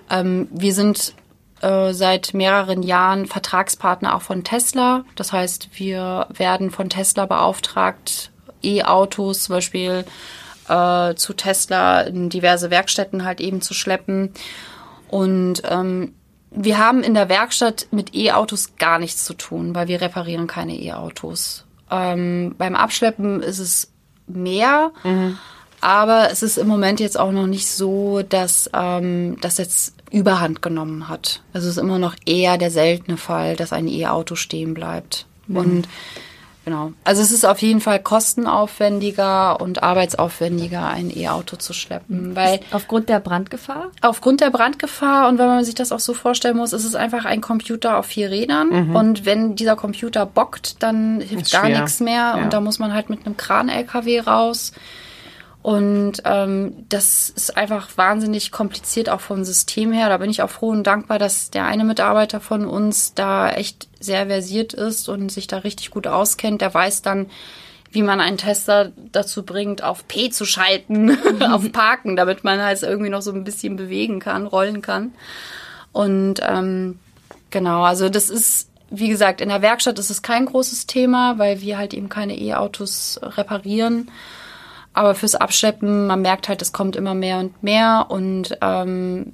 [0.10, 1.16] Ähm, wir sind
[1.62, 5.06] äh, seit mehreren Jahren Vertragspartner auch von Tesla.
[5.16, 8.32] Das heißt, wir werden von Tesla beauftragt,
[8.62, 10.04] E-Autos zum Beispiel
[10.68, 14.34] äh, zu Tesla in diverse Werkstätten halt eben zu schleppen.
[15.08, 16.16] Und ähm,
[16.56, 20.76] wir haben in der Werkstatt mit E-Autos gar nichts zu tun, weil wir reparieren keine
[20.80, 21.66] E-Autos.
[21.90, 23.92] Ähm, beim Abschleppen ist es
[24.28, 25.38] mehr, mhm.
[25.82, 30.62] aber es ist im Moment jetzt auch noch nicht so, dass ähm, das jetzt Überhand
[30.62, 31.42] genommen hat.
[31.54, 35.26] Also es ist immer noch eher der seltene Fall, dass ein E-Auto stehen bleibt.
[35.48, 35.58] Mhm.
[35.58, 35.88] Und
[36.66, 36.94] Genau.
[37.04, 42.36] Also es ist auf jeden Fall kostenaufwendiger und arbeitsaufwendiger, ein E-Auto zu schleppen.
[42.36, 43.92] Weil aufgrund der Brandgefahr?
[44.02, 47.26] Aufgrund der Brandgefahr und wenn man sich das auch so vorstellen muss, ist es einfach
[47.26, 48.90] ein Computer auf vier Rädern.
[48.90, 48.96] Mhm.
[48.96, 52.36] Und wenn dieser Computer bockt, dann hilft gar nichts mehr.
[52.38, 52.44] Ja.
[52.44, 54.72] Und da muss man halt mit einem Kran-LKW raus.
[55.64, 60.10] Und ähm, das ist einfach wahnsinnig kompliziert auch vom System her.
[60.10, 63.88] Da bin ich auch froh und dankbar, dass der eine Mitarbeiter von uns da echt
[63.98, 66.60] sehr versiert ist und sich da richtig gut auskennt.
[66.60, 67.28] Der weiß dann,
[67.92, 72.84] wie man einen Tester dazu bringt, auf P zu schalten, auf Parken, damit man halt
[72.84, 75.14] irgendwie noch so ein bisschen bewegen kann, rollen kann.
[75.94, 77.00] Und ähm,
[77.52, 81.62] genau, also das ist, wie gesagt, in der Werkstatt ist es kein großes Thema, weil
[81.62, 84.12] wir halt eben keine E-Autos reparieren.
[84.94, 89.34] Aber fürs Abschleppen, man merkt halt, es kommt immer mehr und mehr und ähm,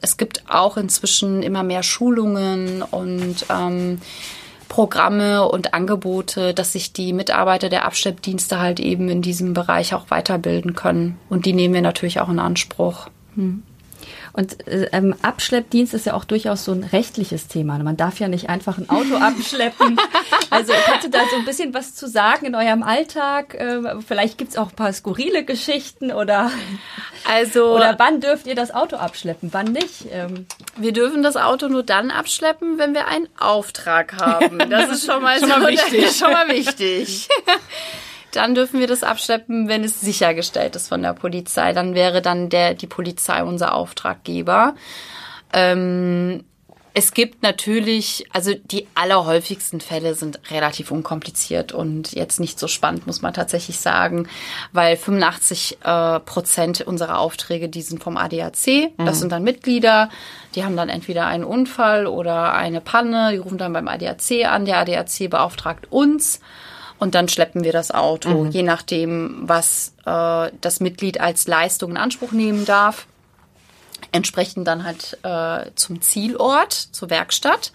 [0.00, 4.00] es gibt auch inzwischen immer mehr Schulungen und ähm,
[4.68, 10.10] Programme und Angebote, dass sich die Mitarbeiter der Abschleppdienste halt eben in diesem Bereich auch
[10.10, 11.18] weiterbilden können.
[11.28, 13.08] Und die nehmen wir natürlich auch in Anspruch.
[13.34, 13.62] Hm.
[14.34, 17.78] Und äh, ähm, Abschleppdienst ist ja auch durchaus so ein rechtliches Thema.
[17.78, 19.98] Man darf ja nicht einfach ein Auto abschleppen.
[20.50, 23.54] Also kannst du da so ein bisschen was zu sagen in eurem Alltag?
[23.54, 26.48] Äh, vielleicht gibt's auch ein paar skurrile Geschichten oder
[27.24, 30.06] also oder wann dürft ihr das Auto abschleppen, wann nicht?
[30.12, 34.58] Ähm, wir dürfen das Auto nur dann abschleppen, wenn wir einen Auftrag haben.
[34.70, 36.16] Das ist schon mal, schon mal wichtig.
[36.16, 37.28] Schon mal wichtig.
[38.36, 41.72] Dann dürfen wir das abschleppen, wenn es sichergestellt ist von der Polizei.
[41.72, 44.74] Dann wäre dann der, die Polizei unser Auftraggeber.
[45.52, 46.44] Ähm,
[46.96, 53.08] es gibt natürlich, also die allerhäufigsten Fälle sind relativ unkompliziert und jetzt nicht so spannend,
[53.08, 54.28] muss man tatsächlich sagen,
[54.72, 58.92] weil 85 äh, Prozent unserer Aufträge, die sind vom ADAC.
[58.96, 59.20] Das mhm.
[59.20, 60.08] sind dann Mitglieder,
[60.54, 64.64] die haben dann entweder einen Unfall oder eine Panne, die rufen dann beim ADAC an,
[64.64, 66.40] der ADAC beauftragt uns
[66.98, 68.50] und dann schleppen wir das Auto, mhm.
[68.50, 73.06] je nachdem, was äh, das Mitglied als Leistung in Anspruch nehmen darf.
[74.12, 77.72] Entsprechend dann halt äh, zum Zielort, zur Werkstatt.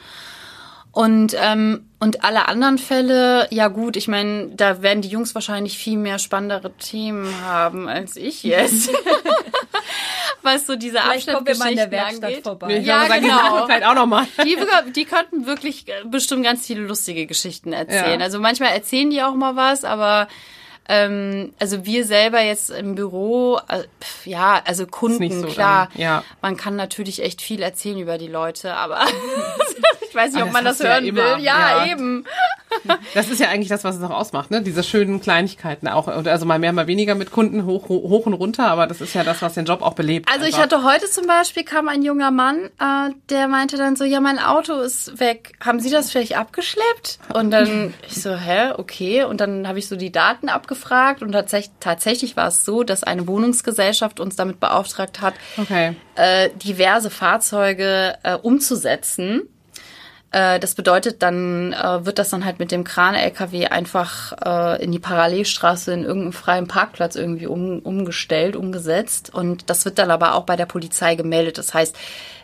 [0.92, 5.78] Und, ähm, und alle anderen Fälle, ja gut, ich meine, da werden die Jungs wahrscheinlich
[5.78, 8.90] viel mehr spannendere Themen haben als ich jetzt.
[10.42, 12.44] was so diese Vielleicht kommen wir mal in der Abschnittgeschichten Werkstatt angeht.
[12.44, 12.78] vorbei.
[12.78, 13.66] Ich Ja, sagen, die genau.
[13.66, 14.26] vielleicht auch nochmal.
[14.46, 18.20] Die, wirk- die könnten wirklich äh, bestimmt ganz viele lustige Geschichten erzählen.
[18.20, 18.26] Ja.
[18.26, 20.28] Also manchmal erzählen die auch mal was, aber
[20.92, 25.90] ähm, also wir selber jetzt im Büro, äh, pf, ja, also Kunden, so klar.
[25.94, 26.24] dann, ja.
[26.42, 29.06] Man kann natürlich echt viel erzählen über die Leute, aber
[30.10, 31.44] ich weiß nicht, Aber ob man das ja hören immer, will.
[31.44, 31.92] Ja, ja.
[31.92, 32.26] eben.
[33.16, 34.62] Das ist ja eigentlich das, was es auch ausmacht, ne?
[34.62, 36.06] Diese schönen Kleinigkeiten auch.
[36.06, 39.16] Und Also mal mehr, mal weniger mit Kunden hoch, hoch und runter, aber das ist
[39.16, 40.30] ja das, was den Job auch belebt.
[40.32, 40.78] Also ich einfach.
[40.78, 44.38] hatte heute zum Beispiel, kam ein junger Mann, äh, der meinte dann so, ja, mein
[44.38, 45.54] Auto ist weg.
[45.66, 47.18] Haben Sie das vielleicht abgeschleppt?
[47.34, 49.24] Und dann ich so, hä, okay.
[49.24, 53.04] Und dann habe ich so die Daten abgefragt und tatsächlich, tatsächlich war es so, dass
[53.04, 55.96] eine Wohnungsgesellschaft uns damit beauftragt hat, Okay.
[56.16, 59.50] äh, diverse Fahrzeuge äh, umzusetzen.
[60.32, 64.92] Äh, das bedeutet, dann äh, wird das dann halt mit dem Kran-LKW einfach äh, in
[64.92, 69.34] die Parallelstraße in irgendeinem freien Parkplatz irgendwie um, umgestellt, umgesetzt.
[69.34, 71.58] Und das wird dann aber auch bei der Polizei gemeldet.
[71.58, 71.96] Das heißt,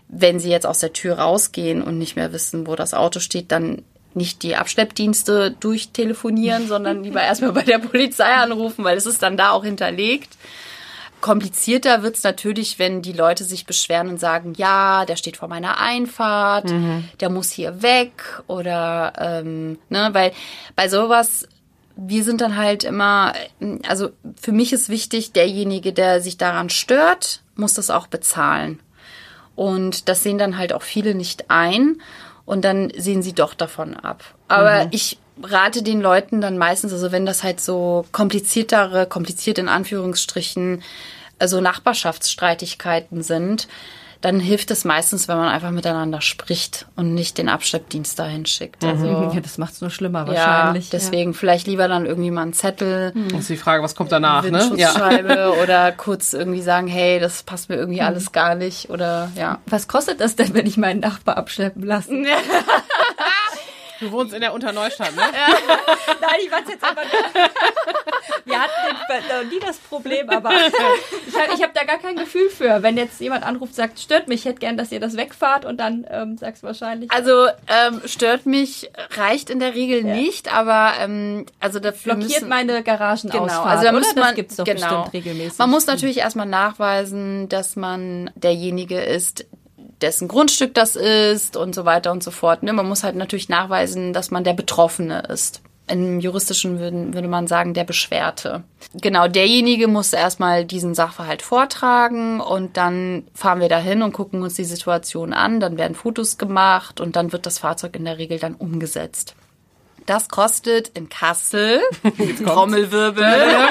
[0.07, 3.51] wenn sie jetzt aus der Tür rausgehen und nicht mehr wissen, wo das Auto steht,
[3.51, 3.83] dann
[4.13, 9.37] nicht die Abschleppdienste durchtelefonieren, sondern lieber erstmal bei der Polizei anrufen, weil es ist dann
[9.37, 10.37] da auch hinterlegt.
[11.25, 15.79] Komplizierter wird's natürlich, wenn die Leute sich beschweren und sagen, ja, der steht vor meiner
[15.79, 16.69] Einfahrt,
[17.19, 20.33] der muss hier weg oder ähm, ne, weil
[20.75, 21.47] bei sowas
[21.95, 23.33] wir sind dann halt immer,
[23.87, 28.79] also für mich ist wichtig, derjenige, der sich daran stört, muss das auch bezahlen.
[29.55, 32.01] Und das sehen dann halt auch viele nicht ein
[32.45, 34.23] und dann sehen sie doch davon ab.
[34.47, 39.69] Aber ich rate den Leuten dann meistens, also wenn das halt so kompliziertere, kompliziert in
[39.69, 40.83] Anführungsstrichen,
[41.39, 43.67] also Nachbarschaftsstreitigkeiten sind,
[44.21, 48.83] dann hilft es meistens, wenn man einfach miteinander spricht und nicht den Abschleppdienst dahin schickt.
[48.83, 49.05] Also
[49.35, 50.89] Ja, das macht's nur schlimmer ja, wahrscheinlich.
[50.89, 54.43] deswegen vielleicht lieber dann irgendwie mal einen Zettel, Das ist die Frage, was kommt danach,
[54.43, 54.57] ne?
[54.57, 54.69] Ja.
[54.71, 59.59] Windschutzscheibe oder kurz irgendwie sagen, hey, das passt mir irgendwie alles gar nicht oder ja.
[59.67, 62.11] Was kostet das denn, wenn ich meinen Nachbar abschleppen lasse?
[63.99, 65.21] Du wohnst in der Unterneustadt, ne?
[66.21, 67.01] Nein, ich weiß jetzt aber
[68.45, 70.51] Wir hatten nie das Problem, aber
[71.27, 72.83] ich habe hab da gar kein Gefühl für.
[72.83, 75.77] Wenn jetzt jemand anruft, sagt, stört mich, ich hätte gern, dass ihr das wegfahrt und
[75.77, 80.93] dann ähm, sagst du wahrscheinlich, Also ähm, stört mich, reicht in der Regel nicht, aber
[80.99, 84.65] ähm, also dafür blockiert müssen, meine Garagenausfahrt, Genau, also da muss das man, gibt's doch
[84.65, 85.03] genau.
[85.03, 85.57] bestimmt regelmäßig.
[85.57, 89.45] Man muss natürlich erstmal nachweisen, dass man derjenige ist,
[90.05, 92.61] dessen Grundstück das ist und so weiter und so fort.
[92.61, 92.73] Ne?
[92.73, 95.61] Man muss halt natürlich nachweisen, dass man der Betroffene ist.
[95.87, 98.63] Im juristischen würden, würde man sagen, der Beschwerte.
[98.93, 104.55] Genau, derjenige muss erstmal diesen Sachverhalt vortragen und dann fahren wir dahin und gucken uns
[104.55, 105.59] die Situation an.
[105.59, 109.35] Dann werden Fotos gemacht und dann wird das Fahrzeug in der Regel dann umgesetzt.
[110.05, 111.81] Das kostet in Kassel,
[112.43, 113.25] Trommelwirbel,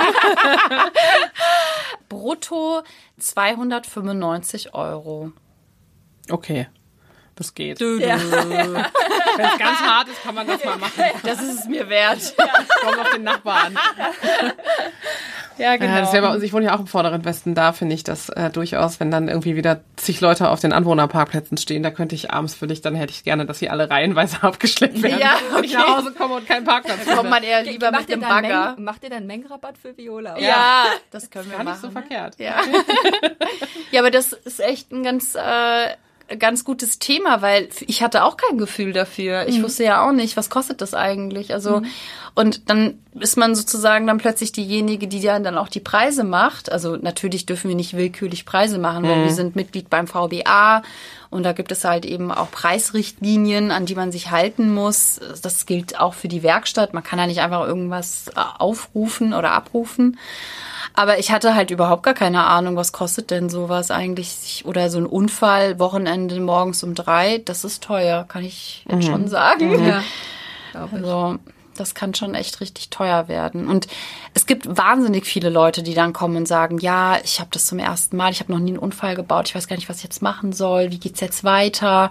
[2.09, 2.83] brutto
[3.19, 5.33] 295 Euro.
[6.31, 6.69] Okay.
[7.37, 7.81] Das geht.
[7.81, 7.87] Ja.
[9.37, 11.03] Wenn es ganz hart ist, kann man das mal machen.
[11.25, 12.33] Das ist es mir wert.
[12.85, 13.77] Kommt auf den Nachbarn.
[15.59, 17.95] Ja, Ja, das wäre bei uns, ich wohne ja auch im vorderen Westen, da finde
[17.95, 21.91] ich das äh, durchaus, wenn dann irgendwie wieder zig Leute auf den Anwohnerparkplätzen stehen, da
[21.91, 25.19] könnte ich abends für dich, dann hätte ich gerne, dass sie alle reihenweise abgeschleppt werden.
[25.21, 25.87] Ja, Und ich okay.
[25.89, 27.31] nach Hause komme und keinen Parkplatz Kommt finde.
[27.31, 28.65] man eher lieber macht mit ihr dem dann Bagger.
[28.71, 30.39] Mengen, macht ihr dann Mengenrabatt für Viola?
[30.39, 32.07] Ja, das können wir Gar nicht so machen.
[32.09, 32.35] verkehrt.
[32.39, 32.57] Ja.
[33.93, 35.89] ja, aber das ist echt ein ganz, äh,
[36.37, 39.47] ganz gutes Thema, weil ich hatte auch kein Gefühl dafür.
[39.47, 41.53] Ich wusste ja auch nicht, was kostet das eigentlich.
[41.53, 41.83] Also
[42.35, 46.73] und dann ist man sozusagen dann plötzlich diejenige, die dann dann auch die Preise macht.
[46.73, 50.83] Also natürlich dürfen wir nicht willkürlich Preise machen, weil wir sind Mitglied beim VBA
[51.31, 55.21] und da gibt es halt eben auch Preisrichtlinien, an die man sich halten muss.
[55.43, 56.93] Das gilt auch für die Werkstatt.
[56.93, 60.19] Man kann ja nicht einfach irgendwas äh, aufrufen oder abrufen.
[60.93, 64.99] Aber ich hatte halt überhaupt gar keine Ahnung, was kostet denn sowas eigentlich oder so
[64.99, 67.39] ein Unfall Wochenende morgens um drei.
[67.45, 69.85] Das ist teuer, kann ich jetzt schon sagen.
[69.85, 70.03] Ja.
[70.73, 70.93] Glaub
[71.39, 71.54] ich.
[71.77, 73.69] Das kann schon echt richtig teuer werden.
[73.69, 73.87] Und
[74.35, 77.79] es gibt wahnsinnig viele Leute, die dann kommen und sagen, ja, ich habe das zum
[77.79, 80.05] ersten Mal, ich habe noch nie einen Unfall gebaut, ich weiß gar nicht, was ich
[80.05, 82.11] jetzt machen soll, wie geht's jetzt weiter?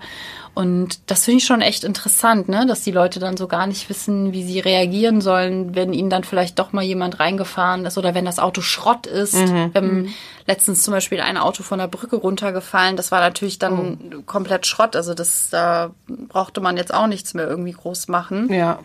[0.55, 3.89] Und das finde ich schon echt interessant, ne, dass die Leute dann so gar nicht
[3.89, 8.13] wissen, wie sie reagieren sollen, wenn ihnen dann vielleicht doch mal jemand reingefahren ist oder
[8.13, 9.33] wenn das Auto Schrott ist.
[9.33, 10.13] Wir haben
[10.45, 14.95] letztens zum Beispiel ein Auto von der Brücke runtergefallen, das war natürlich dann komplett Schrott.
[14.95, 18.53] Also das da brauchte man jetzt auch nichts mehr irgendwie groß machen.
[18.53, 18.79] Ja.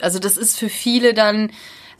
[0.00, 1.50] Also das ist für viele dann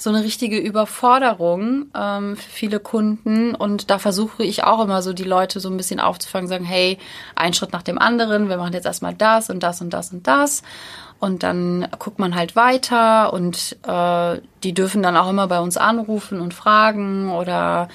[0.03, 3.55] so eine richtige Überforderung ähm, für viele Kunden.
[3.55, 6.99] Und da versuche ich auch immer so die Leute so ein bisschen aufzufangen, sagen, hey,
[7.37, 10.27] ein Schritt nach dem anderen, wir machen jetzt erstmal das und das und das und
[10.27, 10.63] das.
[11.21, 15.77] Und dann guckt man halt weiter und äh, die dürfen dann auch immer bei uns
[15.77, 17.89] anrufen und fragen oder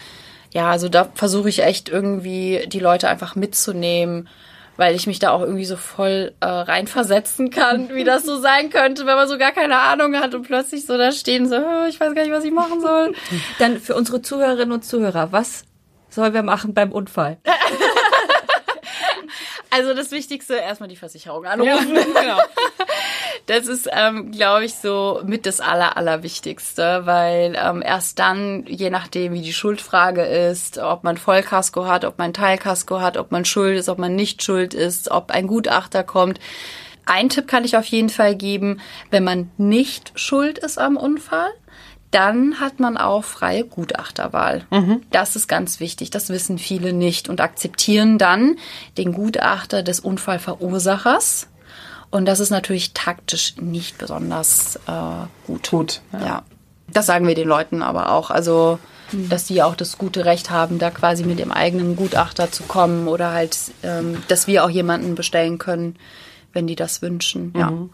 [0.52, 4.30] ja, also da versuche ich echt irgendwie die Leute einfach mitzunehmen,
[4.78, 8.70] weil ich mich da auch irgendwie so voll äh, reinversetzen kann, wie das so sein
[8.70, 11.56] könnte, wenn man so gar keine Ahnung hat und plötzlich so da stehen, so,
[11.90, 13.14] ich weiß gar nicht, was ich machen soll.
[13.60, 15.64] Dann für unsere Zuhörerinnen und Zuhörer, was
[16.10, 17.38] sollen wir machen beim Unfall?
[19.70, 21.96] Also das Wichtigste, erstmal die Versicherung anrufen.
[21.96, 22.38] Ja, genau.
[23.48, 28.90] Das ist, ähm, glaube ich, so mit das Aller, Allerwichtigste, weil ähm, erst dann, je
[28.90, 33.46] nachdem, wie die Schuldfrage ist, ob man Vollkasko hat, ob man Teilkasko hat, ob man
[33.46, 36.42] schuld ist, ob man nicht schuld ist, ob ein Gutachter kommt.
[37.06, 38.82] Ein Tipp kann ich auf jeden Fall geben,
[39.12, 41.50] wenn man nicht schuld ist am Unfall,
[42.12, 44.66] dann hat man auch freie Gutachterwahl.
[44.72, 45.04] Mhm.
[45.12, 46.10] Das ist ganz wichtig.
[46.10, 48.58] Das wissen viele nicht und akzeptieren dann
[48.98, 51.48] den Gutachter des Unfallverursachers.
[52.10, 55.70] Und das ist natürlich taktisch nicht besonders äh, gut.
[55.70, 56.02] Gut.
[56.14, 56.26] Ja.
[56.26, 56.44] ja.
[56.88, 58.32] Das sagen wir den Leuten aber auch.
[58.32, 58.80] Also,
[59.12, 59.30] mhm.
[59.30, 63.08] dass sie auch das gute Recht haben, da quasi mit dem eigenen Gutachter zu kommen
[63.08, 65.98] oder halt, ähm, dass wir auch jemanden bestellen können,
[66.54, 67.54] wenn die das wünschen.
[67.58, 67.72] Ja.
[67.72, 67.90] Mhm.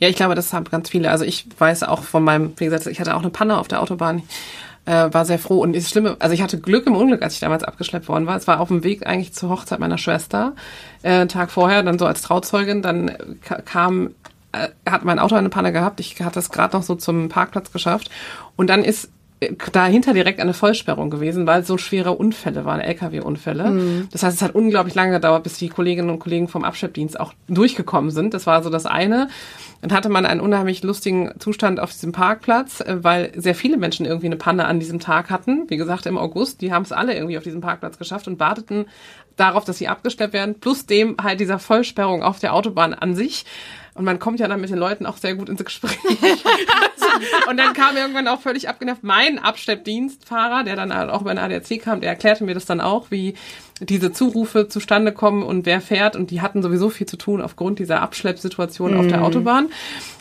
[0.00, 1.10] Ja, ich glaube, das haben ganz viele.
[1.10, 3.80] Also ich weiß auch von meinem, wie gesagt, ich hatte auch eine Panne auf der
[3.80, 4.22] Autobahn,
[4.86, 5.60] äh, war sehr froh.
[5.60, 8.36] Und das Schlimme, also ich hatte Glück im Unglück, als ich damals abgeschleppt worden war.
[8.36, 10.54] Es war auf dem Weg eigentlich zur Hochzeit meiner Schwester,
[11.02, 13.12] äh, Tag vorher, dann so als Trauzeugin, dann
[13.64, 14.10] kam
[14.52, 16.00] äh, hat mein Auto eine Panne gehabt.
[16.00, 18.10] Ich hatte es gerade noch so zum Parkplatz geschafft.
[18.56, 19.10] Und dann ist
[19.72, 23.70] dahinter direkt eine Vollsperrung gewesen, weil so schwere Unfälle waren, Lkw-Unfälle.
[23.70, 24.08] Mhm.
[24.10, 27.34] Das heißt, es hat unglaublich lange gedauert, bis die Kolleginnen und Kollegen vom Abschleppdienst auch
[27.46, 28.32] durchgekommen sind.
[28.32, 29.28] Das war so das eine.
[29.82, 34.06] Dann hatte man einen unheimlich lustigen Zustand auf diesem Parkplatz, äh, weil sehr viele Menschen
[34.06, 35.64] irgendwie eine Panne an diesem Tag hatten.
[35.68, 38.86] Wie gesagt, im August, die haben es alle irgendwie auf diesem Parkplatz geschafft und warteten
[39.36, 43.44] darauf, dass sie abgeschleppt werden, plus dem halt dieser Vollsperrung auf der Autobahn an sich.
[43.96, 45.98] Und man kommt ja dann mit den Leuten auch sehr gut ins Gespräch.
[47.48, 51.80] und dann kam irgendwann auch völlig abgenervt mein Abschleppdienstfahrer, der dann auch über den ADAC
[51.80, 53.34] kam, der erklärte mir das dann auch, wie
[53.80, 56.16] diese Zurufe zustande kommen und wer fährt.
[56.16, 59.00] Und die hatten sowieso viel zu tun aufgrund dieser Abschleppsituation mhm.
[59.00, 59.24] auf der mhm.
[59.24, 59.68] Autobahn.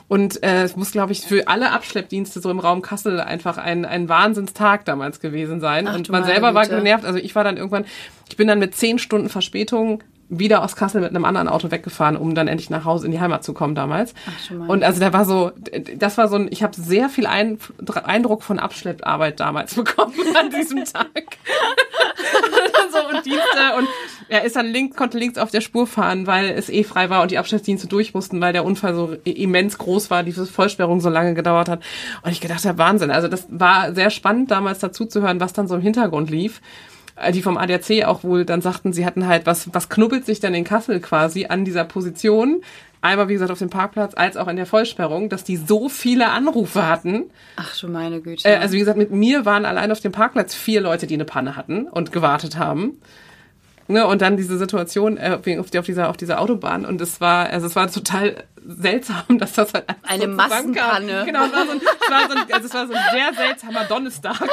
[0.07, 3.85] Und äh, es muss, glaube ich, für alle Abschleppdienste so im Raum Kassel einfach ein,
[3.85, 5.87] ein Wahnsinnstag damals gewesen sein.
[5.87, 6.55] Ach, und man selber Güte.
[6.55, 7.05] war genervt.
[7.05, 7.85] Also ich war dann irgendwann,
[8.29, 12.17] ich bin dann mit zehn Stunden Verspätung wieder aus Kassel mit einem anderen Auto weggefahren,
[12.17, 14.13] um dann endlich nach Hause in die Heimat zu kommen damals.
[14.27, 14.69] Ach, schon mal.
[14.69, 15.51] Und also da war so,
[15.95, 17.59] das war so ein, ich habe sehr viel ein,
[18.03, 21.07] Eindruck von Abschlepparbeit damals bekommen an diesem Tag.
[22.91, 23.87] so und Dienste und
[24.29, 27.21] er ist dann links, konnte links auf der Spur fahren, weil es eh frei war
[27.21, 31.09] und die Abschleppdienste durch mussten, weil der Unfall so immens groß war, die Vollsperrung so
[31.09, 31.83] lange gedauert hat.
[32.23, 33.11] Und ich gedacht, ja Wahnsinn.
[33.11, 36.61] Also das war sehr spannend damals dazu zu hören, was dann so im Hintergrund lief.
[37.15, 40.39] Äh, die vom ADAC auch wohl dann sagten, sie hatten halt, was, was knubbelt sich
[40.39, 42.61] denn in Kassel quasi an dieser Position?
[43.01, 46.29] Einmal, wie gesagt, auf dem Parkplatz, als auch in der Vollsperrung, dass die so viele
[46.29, 47.25] Anrufe hatten.
[47.55, 48.47] Ach du meine Güte.
[48.47, 51.25] Äh, also wie gesagt, mit mir waren allein auf dem Parkplatz vier Leute, die eine
[51.25, 52.99] Panne hatten und gewartet haben.
[53.87, 56.85] Ne, und dann diese Situation äh, auf, die, auf, dieser, auf dieser Autobahn.
[56.85, 61.23] Und es war, also es war total seltsam, dass das halt eine so Massenpanne.
[61.25, 63.33] Genau, es war, so ein, es, war so ein, also es war so ein sehr
[63.35, 64.41] seltsamer Donnerstag.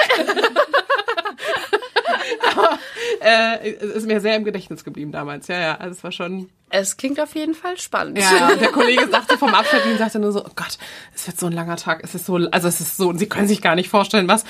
[2.50, 2.78] Aber
[3.20, 5.48] äh, ist mir sehr im Gedächtnis geblieben damals.
[5.48, 6.50] Ja, ja, also es war schon.
[6.70, 8.18] Es klingt auf jeden Fall spannend.
[8.18, 10.78] Ja, und der Kollege sagte vom Abschleppen, sagte nur so, oh Gott,
[11.14, 13.46] es wird so ein langer Tag, es ist so, also es ist so, Sie können
[13.48, 14.44] sich gar nicht vorstellen, was.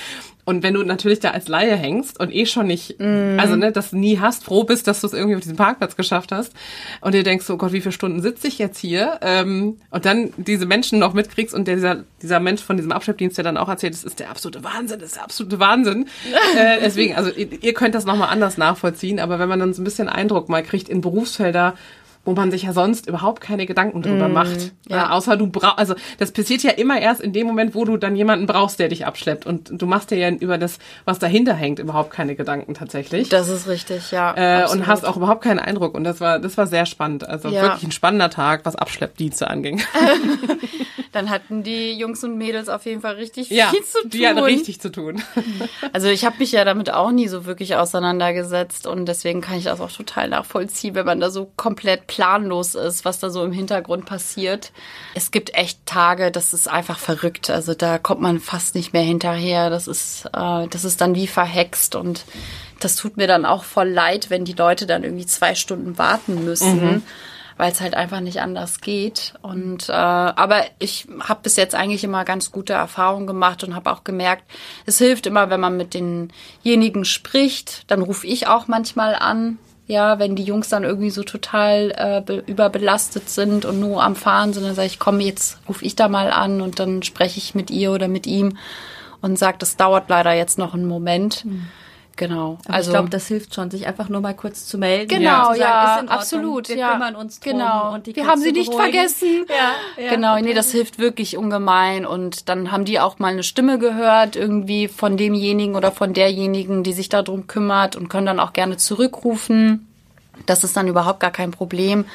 [0.45, 3.39] Und wenn du natürlich da als Laie hängst und eh schon nicht, mm.
[3.39, 6.31] also ne, das nie hast, froh bist, dass du es irgendwie auf diesem Parkplatz geschafft
[6.31, 6.53] hast
[6.99, 9.19] und dir denkst, oh Gott, wie viele Stunden sitze ich jetzt hier?
[9.21, 13.43] Ähm, und dann diese Menschen noch mitkriegst und dieser, dieser Mensch von diesem Abschleppdienst, der
[13.43, 16.07] dann auch erzählt, das ist der absolute Wahnsinn, das ist der absolute Wahnsinn.
[16.57, 19.81] äh, deswegen, also ihr, ihr könnt das nochmal anders nachvollziehen, aber wenn man dann so
[19.81, 21.75] ein bisschen Eindruck mal kriegt in Berufsfelder,
[22.25, 24.71] wo man sich ja sonst überhaupt keine Gedanken drüber mm, macht.
[24.87, 25.09] Ja.
[25.09, 28.15] außer du brauchst, also das passiert ja immer erst in dem Moment, wo du dann
[28.15, 29.45] jemanden brauchst, der dich abschleppt.
[29.45, 33.29] Und du machst dir ja über das, was dahinter hängt, überhaupt keine Gedanken tatsächlich.
[33.29, 34.63] Das ist richtig, ja.
[34.63, 35.95] Äh, und hast auch überhaupt keinen Eindruck.
[35.95, 37.27] Und das war, das war sehr spannend.
[37.27, 37.61] Also ja.
[37.61, 39.81] wirklich ein spannender Tag, was Abschleppdienste anging.
[41.13, 44.09] dann hatten die Jungs und Mädels auf jeden Fall richtig ja, viel zu tun.
[44.09, 45.21] Die hatten richtig zu tun.
[45.93, 49.65] also ich habe mich ja damit auch nie so wirklich auseinandergesetzt und deswegen kann ich
[49.65, 53.51] das auch total nachvollziehen, wenn man da so komplett planlos ist, was da so im
[53.51, 54.71] Hintergrund passiert.
[55.15, 57.49] Es gibt echt Tage, das ist einfach verrückt.
[57.49, 59.71] Also da kommt man fast nicht mehr hinterher.
[59.71, 62.25] Das ist, äh, das ist dann wie verhext und
[62.79, 66.45] das tut mir dann auch voll leid, wenn die Leute dann irgendwie zwei Stunden warten
[66.45, 66.83] müssen.
[66.83, 67.03] Mhm
[67.55, 69.35] weil es halt einfach nicht anders geht.
[69.43, 73.91] Und äh, aber ich habe bis jetzt eigentlich immer ganz gute Erfahrungen gemacht und habe
[73.91, 74.43] auch gemerkt,
[74.87, 77.83] es hilft immer, wenn man mit denjenigen spricht.
[77.91, 79.59] Dann rufe ich auch manchmal an,
[79.93, 81.91] ja, wenn die Jungs dann irgendwie so total
[82.27, 85.95] äh, überbelastet sind und nur am Fahren sind, dann sage ich, komm, jetzt rufe ich
[85.95, 88.57] da mal an und dann spreche ich mit ihr oder mit ihm
[89.21, 91.45] und sage, das dauert leider jetzt noch einen Moment.
[91.45, 91.67] Mhm.
[92.15, 92.59] Genau.
[92.65, 95.07] Aber also ich glaube, das hilft schon, sich einfach nur mal kurz zu melden.
[95.07, 96.69] Genau, sagen, ja, absolut.
[96.69, 96.91] Wir ja.
[96.91, 97.53] kümmern uns drum.
[97.53, 97.93] Genau.
[97.93, 98.93] Und die wir haben sie nicht beruhigen.
[98.93, 99.45] vergessen.
[99.49, 102.05] Ja, ja, genau, nee, das hilft wirklich ungemein.
[102.05, 106.83] Und dann haben die auch mal eine Stimme gehört, irgendwie von demjenigen oder von derjenigen,
[106.83, 109.87] die sich darum kümmert und können dann auch gerne zurückrufen.
[110.45, 112.05] Das ist dann überhaupt gar kein Problem.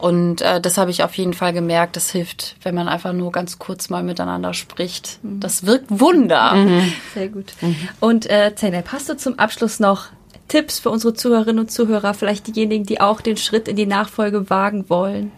[0.00, 1.94] Und äh, das habe ich auf jeden Fall gemerkt.
[1.94, 5.18] Das hilft, wenn man einfach nur ganz kurz mal miteinander spricht.
[5.22, 6.54] Das wirkt Wunder.
[6.54, 6.92] Mhm.
[7.12, 7.52] Sehr gut.
[7.60, 7.76] Mhm.
[8.00, 10.06] Und äh, Zeynep, hast du zum Abschluss noch
[10.48, 14.48] Tipps für unsere Zuhörerinnen und Zuhörer, vielleicht diejenigen, die auch den Schritt in die Nachfolge
[14.48, 15.32] wagen wollen?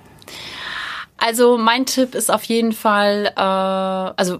[1.18, 4.38] Also mein Tipp ist auf jeden Fall, äh, also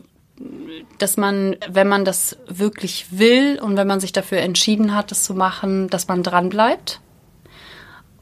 [0.99, 5.25] dass man, wenn man das wirklich will und wenn man sich dafür entschieden hat, das
[5.25, 7.01] zu machen, dass man dran bleibt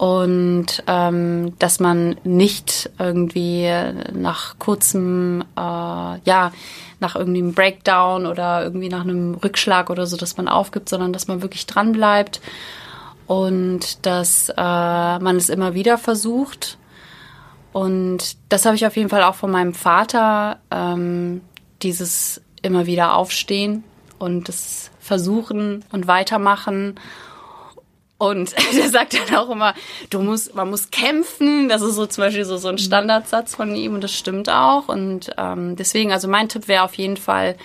[0.00, 3.70] und ähm, dass man nicht irgendwie
[4.14, 6.52] nach kurzem, äh, ja,
[7.00, 11.12] nach irgendwie einem Breakdown oder irgendwie nach einem Rückschlag oder so, dass man aufgibt, sondern
[11.12, 12.40] dass man wirklich dran bleibt
[13.26, 16.78] und dass äh, man es immer wieder versucht.
[17.74, 21.42] Und das habe ich auf jeden Fall auch von meinem Vater, ähm,
[21.82, 23.84] dieses immer wieder aufstehen
[24.18, 26.94] und das versuchen und weitermachen
[28.20, 29.74] und der sagt dann auch immer,
[30.10, 31.70] du musst, man muss kämpfen.
[31.70, 32.78] Das ist so zum Beispiel so, so ein mhm.
[32.78, 34.88] Standardsatz von ihm und das stimmt auch.
[34.88, 37.56] Und ähm, deswegen, also mein Tipp wäre auf jeden Fall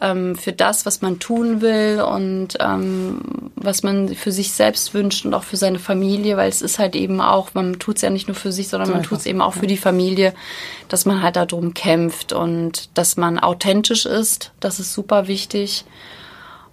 [0.00, 3.20] ähm, für das, was man tun will und ähm,
[3.54, 6.96] was man für sich selbst wünscht und auch für seine Familie, weil es ist halt
[6.96, 9.40] eben auch, man tut es ja nicht nur für sich, sondern man tut es eben
[9.40, 10.34] auch für die Familie,
[10.88, 14.50] dass man halt darum kämpft und dass man authentisch ist.
[14.58, 15.84] Das ist super wichtig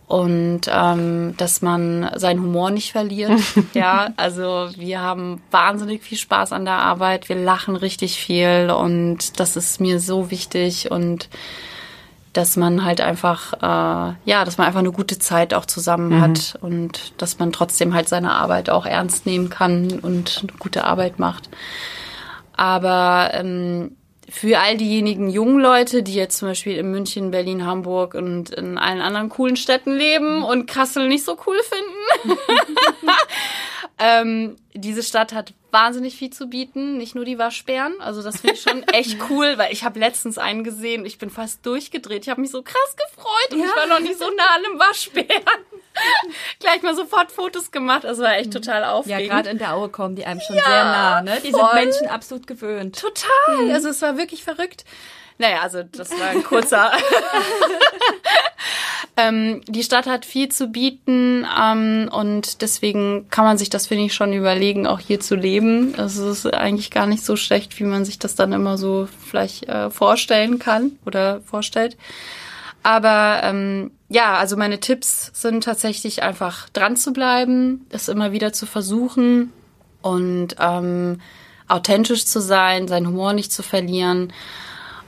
[0.08, 3.40] und ähm, dass man seinen Humor nicht verliert.
[3.74, 9.40] ja, also wir haben wahnsinnig viel Spaß an der Arbeit, wir lachen richtig viel und
[9.40, 11.30] das ist mir so wichtig und
[12.34, 16.22] dass man halt einfach, äh, ja, dass man einfach eine gute Zeit auch zusammen mhm.
[16.22, 20.84] hat und dass man trotzdem halt seine Arbeit auch ernst nehmen kann und eine gute
[20.84, 21.50] Arbeit macht.
[22.58, 23.96] Aber ähm,
[24.30, 28.78] für all diejenigen jungen Leute, die jetzt zum Beispiel in München, Berlin, Hamburg und in
[28.78, 32.40] allen anderen coolen Städten leben und Kassel nicht so cool finden.
[34.00, 38.00] ähm, diese Stadt hat wahnsinnig viel zu bieten, nicht nur die Waschbären.
[38.00, 41.30] Also das finde ich schon echt cool, weil ich habe letztens einen gesehen, ich bin
[41.30, 42.24] fast durchgedreht.
[42.24, 43.66] Ich habe mich so krass gefreut und ja.
[43.66, 45.66] ich war noch nicht so nah an einem Waschbären.
[46.60, 48.04] Gleich mal sofort Fotos gemacht.
[48.04, 49.22] Das war echt total aufregend.
[49.22, 51.22] Ja, gerade in der Aue kommen die einem schon ja, sehr nah.
[51.22, 51.38] Ne?
[51.44, 51.62] Die voll.
[51.62, 53.00] sind Menschen absolut gewöhnt.
[53.00, 53.66] Total.
[53.66, 53.72] Mhm.
[53.72, 54.86] Also es war wirklich verrückt.
[55.38, 56.92] Naja, also das war ein kurzer.
[59.18, 64.06] ähm, die Stadt hat viel zu bieten ähm, und deswegen kann man sich das, finde
[64.06, 65.94] ich, schon überlegen, auch hier zu leben.
[65.98, 69.68] Es ist eigentlich gar nicht so schlecht, wie man sich das dann immer so vielleicht
[69.68, 71.98] äh, vorstellen kann oder vorstellt.
[72.86, 78.54] Aber ähm, ja, also meine Tipps sind tatsächlich einfach dran zu bleiben, es immer wieder
[78.54, 79.52] zu versuchen
[80.04, 81.20] und ähm,
[81.68, 84.32] authentisch zu sein, seinen Humor nicht zu verlieren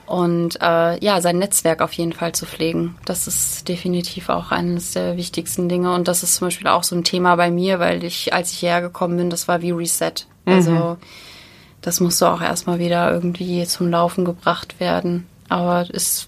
[0.06, 2.96] und äh, ja, sein Netzwerk auf jeden Fall zu pflegen.
[3.04, 6.96] Das ist definitiv auch eines der wichtigsten Dinge und das ist zum Beispiel auch so
[6.96, 10.26] ein Thema bei mir, weil ich, als ich hierher gekommen bin, das war wie Reset.
[10.46, 10.52] Mhm.
[10.52, 10.96] Also
[11.80, 15.28] das musste auch erstmal wieder irgendwie zum Laufen gebracht werden.
[15.48, 16.26] Aber es,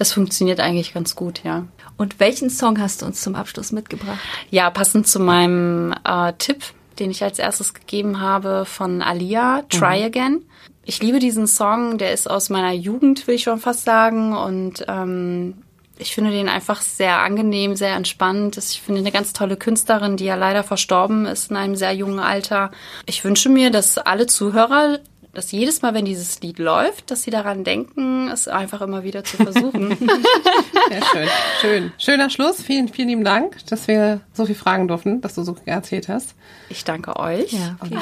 [0.00, 1.66] es funktioniert eigentlich ganz gut, ja.
[1.98, 4.18] Und welchen Song hast du uns zum Abschluss mitgebracht?
[4.50, 6.64] Ja, passend zu meinem äh, Tipp,
[6.98, 10.06] den ich als erstes gegeben habe von Alia, Try mhm.
[10.06, 10.42] Again.
[10.86, 14.34] Ich liebe diesen Song, der ist aus meiner Jugend, will ich schon fast sagen.
[14.34, 15.62] Und ähm,
[15.98, 18.56] ich finde den einfach sehr angenehm, sehr entspannt.
[18.56, 22.20] Ich finde eine ganz tolle Künstlerin, die ja leider verstorben ist in einem sehr jungen
[22.20, 22.70] Alter.
[23.04, 25.00] Ich wünsche mir, dass alle Zuhörer
[25.40, 29.24] dass jedes Mal, wenn dieses Lied läuft, dass sie daran denken, es einfach immer wieder
[29.24, 29.96] zu versuchen.
[30.90, 31.28] Sehr schön.
[31.62, 31.92] Schön.
[31.96, 32.62] Schöner Schluss.
[32.62, 36.34] Vielen, vielen lieben Dank, dass wir so viel fragen durften, dass du so erzählt hast.
[36.68, 37.52] Ich danke euch.
[37.52, 37.96] Ja, und, äh,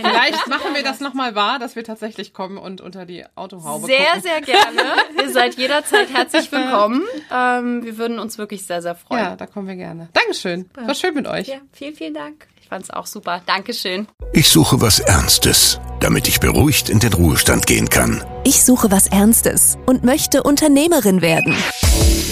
[0.00, 3.98] vielleicht machen wir das nochmal wahr, dass wir tatsächlich kommen und unter die Autohaube Sehr,
[3.98, 4.22] gucken.
[4.22, 4.82] sehr gerne.
[5.22, 7.02] Ihr seid jederzeit herzlich willkommen.
[7.30, 9.20] Ähm, wir würden uns wirklich sehr, sehr freuen.
[9.20, 10.08] Ja, da kommen wir gerne.
[10.14, 10.70] Dankeschön.
[10.72, 11.48] War schön mit euch.
[11.48, 12.48] Ja, vielen, vielen Dank.
[12.68, 13.40] Ich fand's auch super.
[13.46, 14.08] Dankeschön.
[14.34, 18.22] Ich suche was Ernstes, damit ich beruhigt in den Ruhestand gehen kann.
[18.44, 21.56] Ich suche was Ernstes und möchte Unternehmerin werden.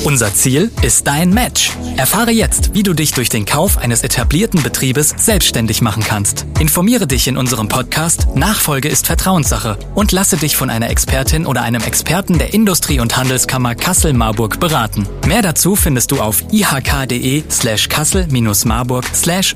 [0.05, 1.73] Unser Ziel ist dein Match.
[1.97, 6.47] Erfahre jetzt, wie du dich durch den Kauf eines etablierten Betriebes selbstständig machen kannst.
[6.61, 11.63] Informiere dich in unserem Podcast Nachfolge ist Vertrauenssache und lasse dich von einer Expertin oder
[11.63, 15.09] einem Experten der Industrie- und Handelskammer Kassel-Marburg beraten.
[15.27, 19.55] Mehr dazu findest du auf ihk.de slash kassel-marburg slash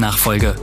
[0.00, 0.54] Nachfolge.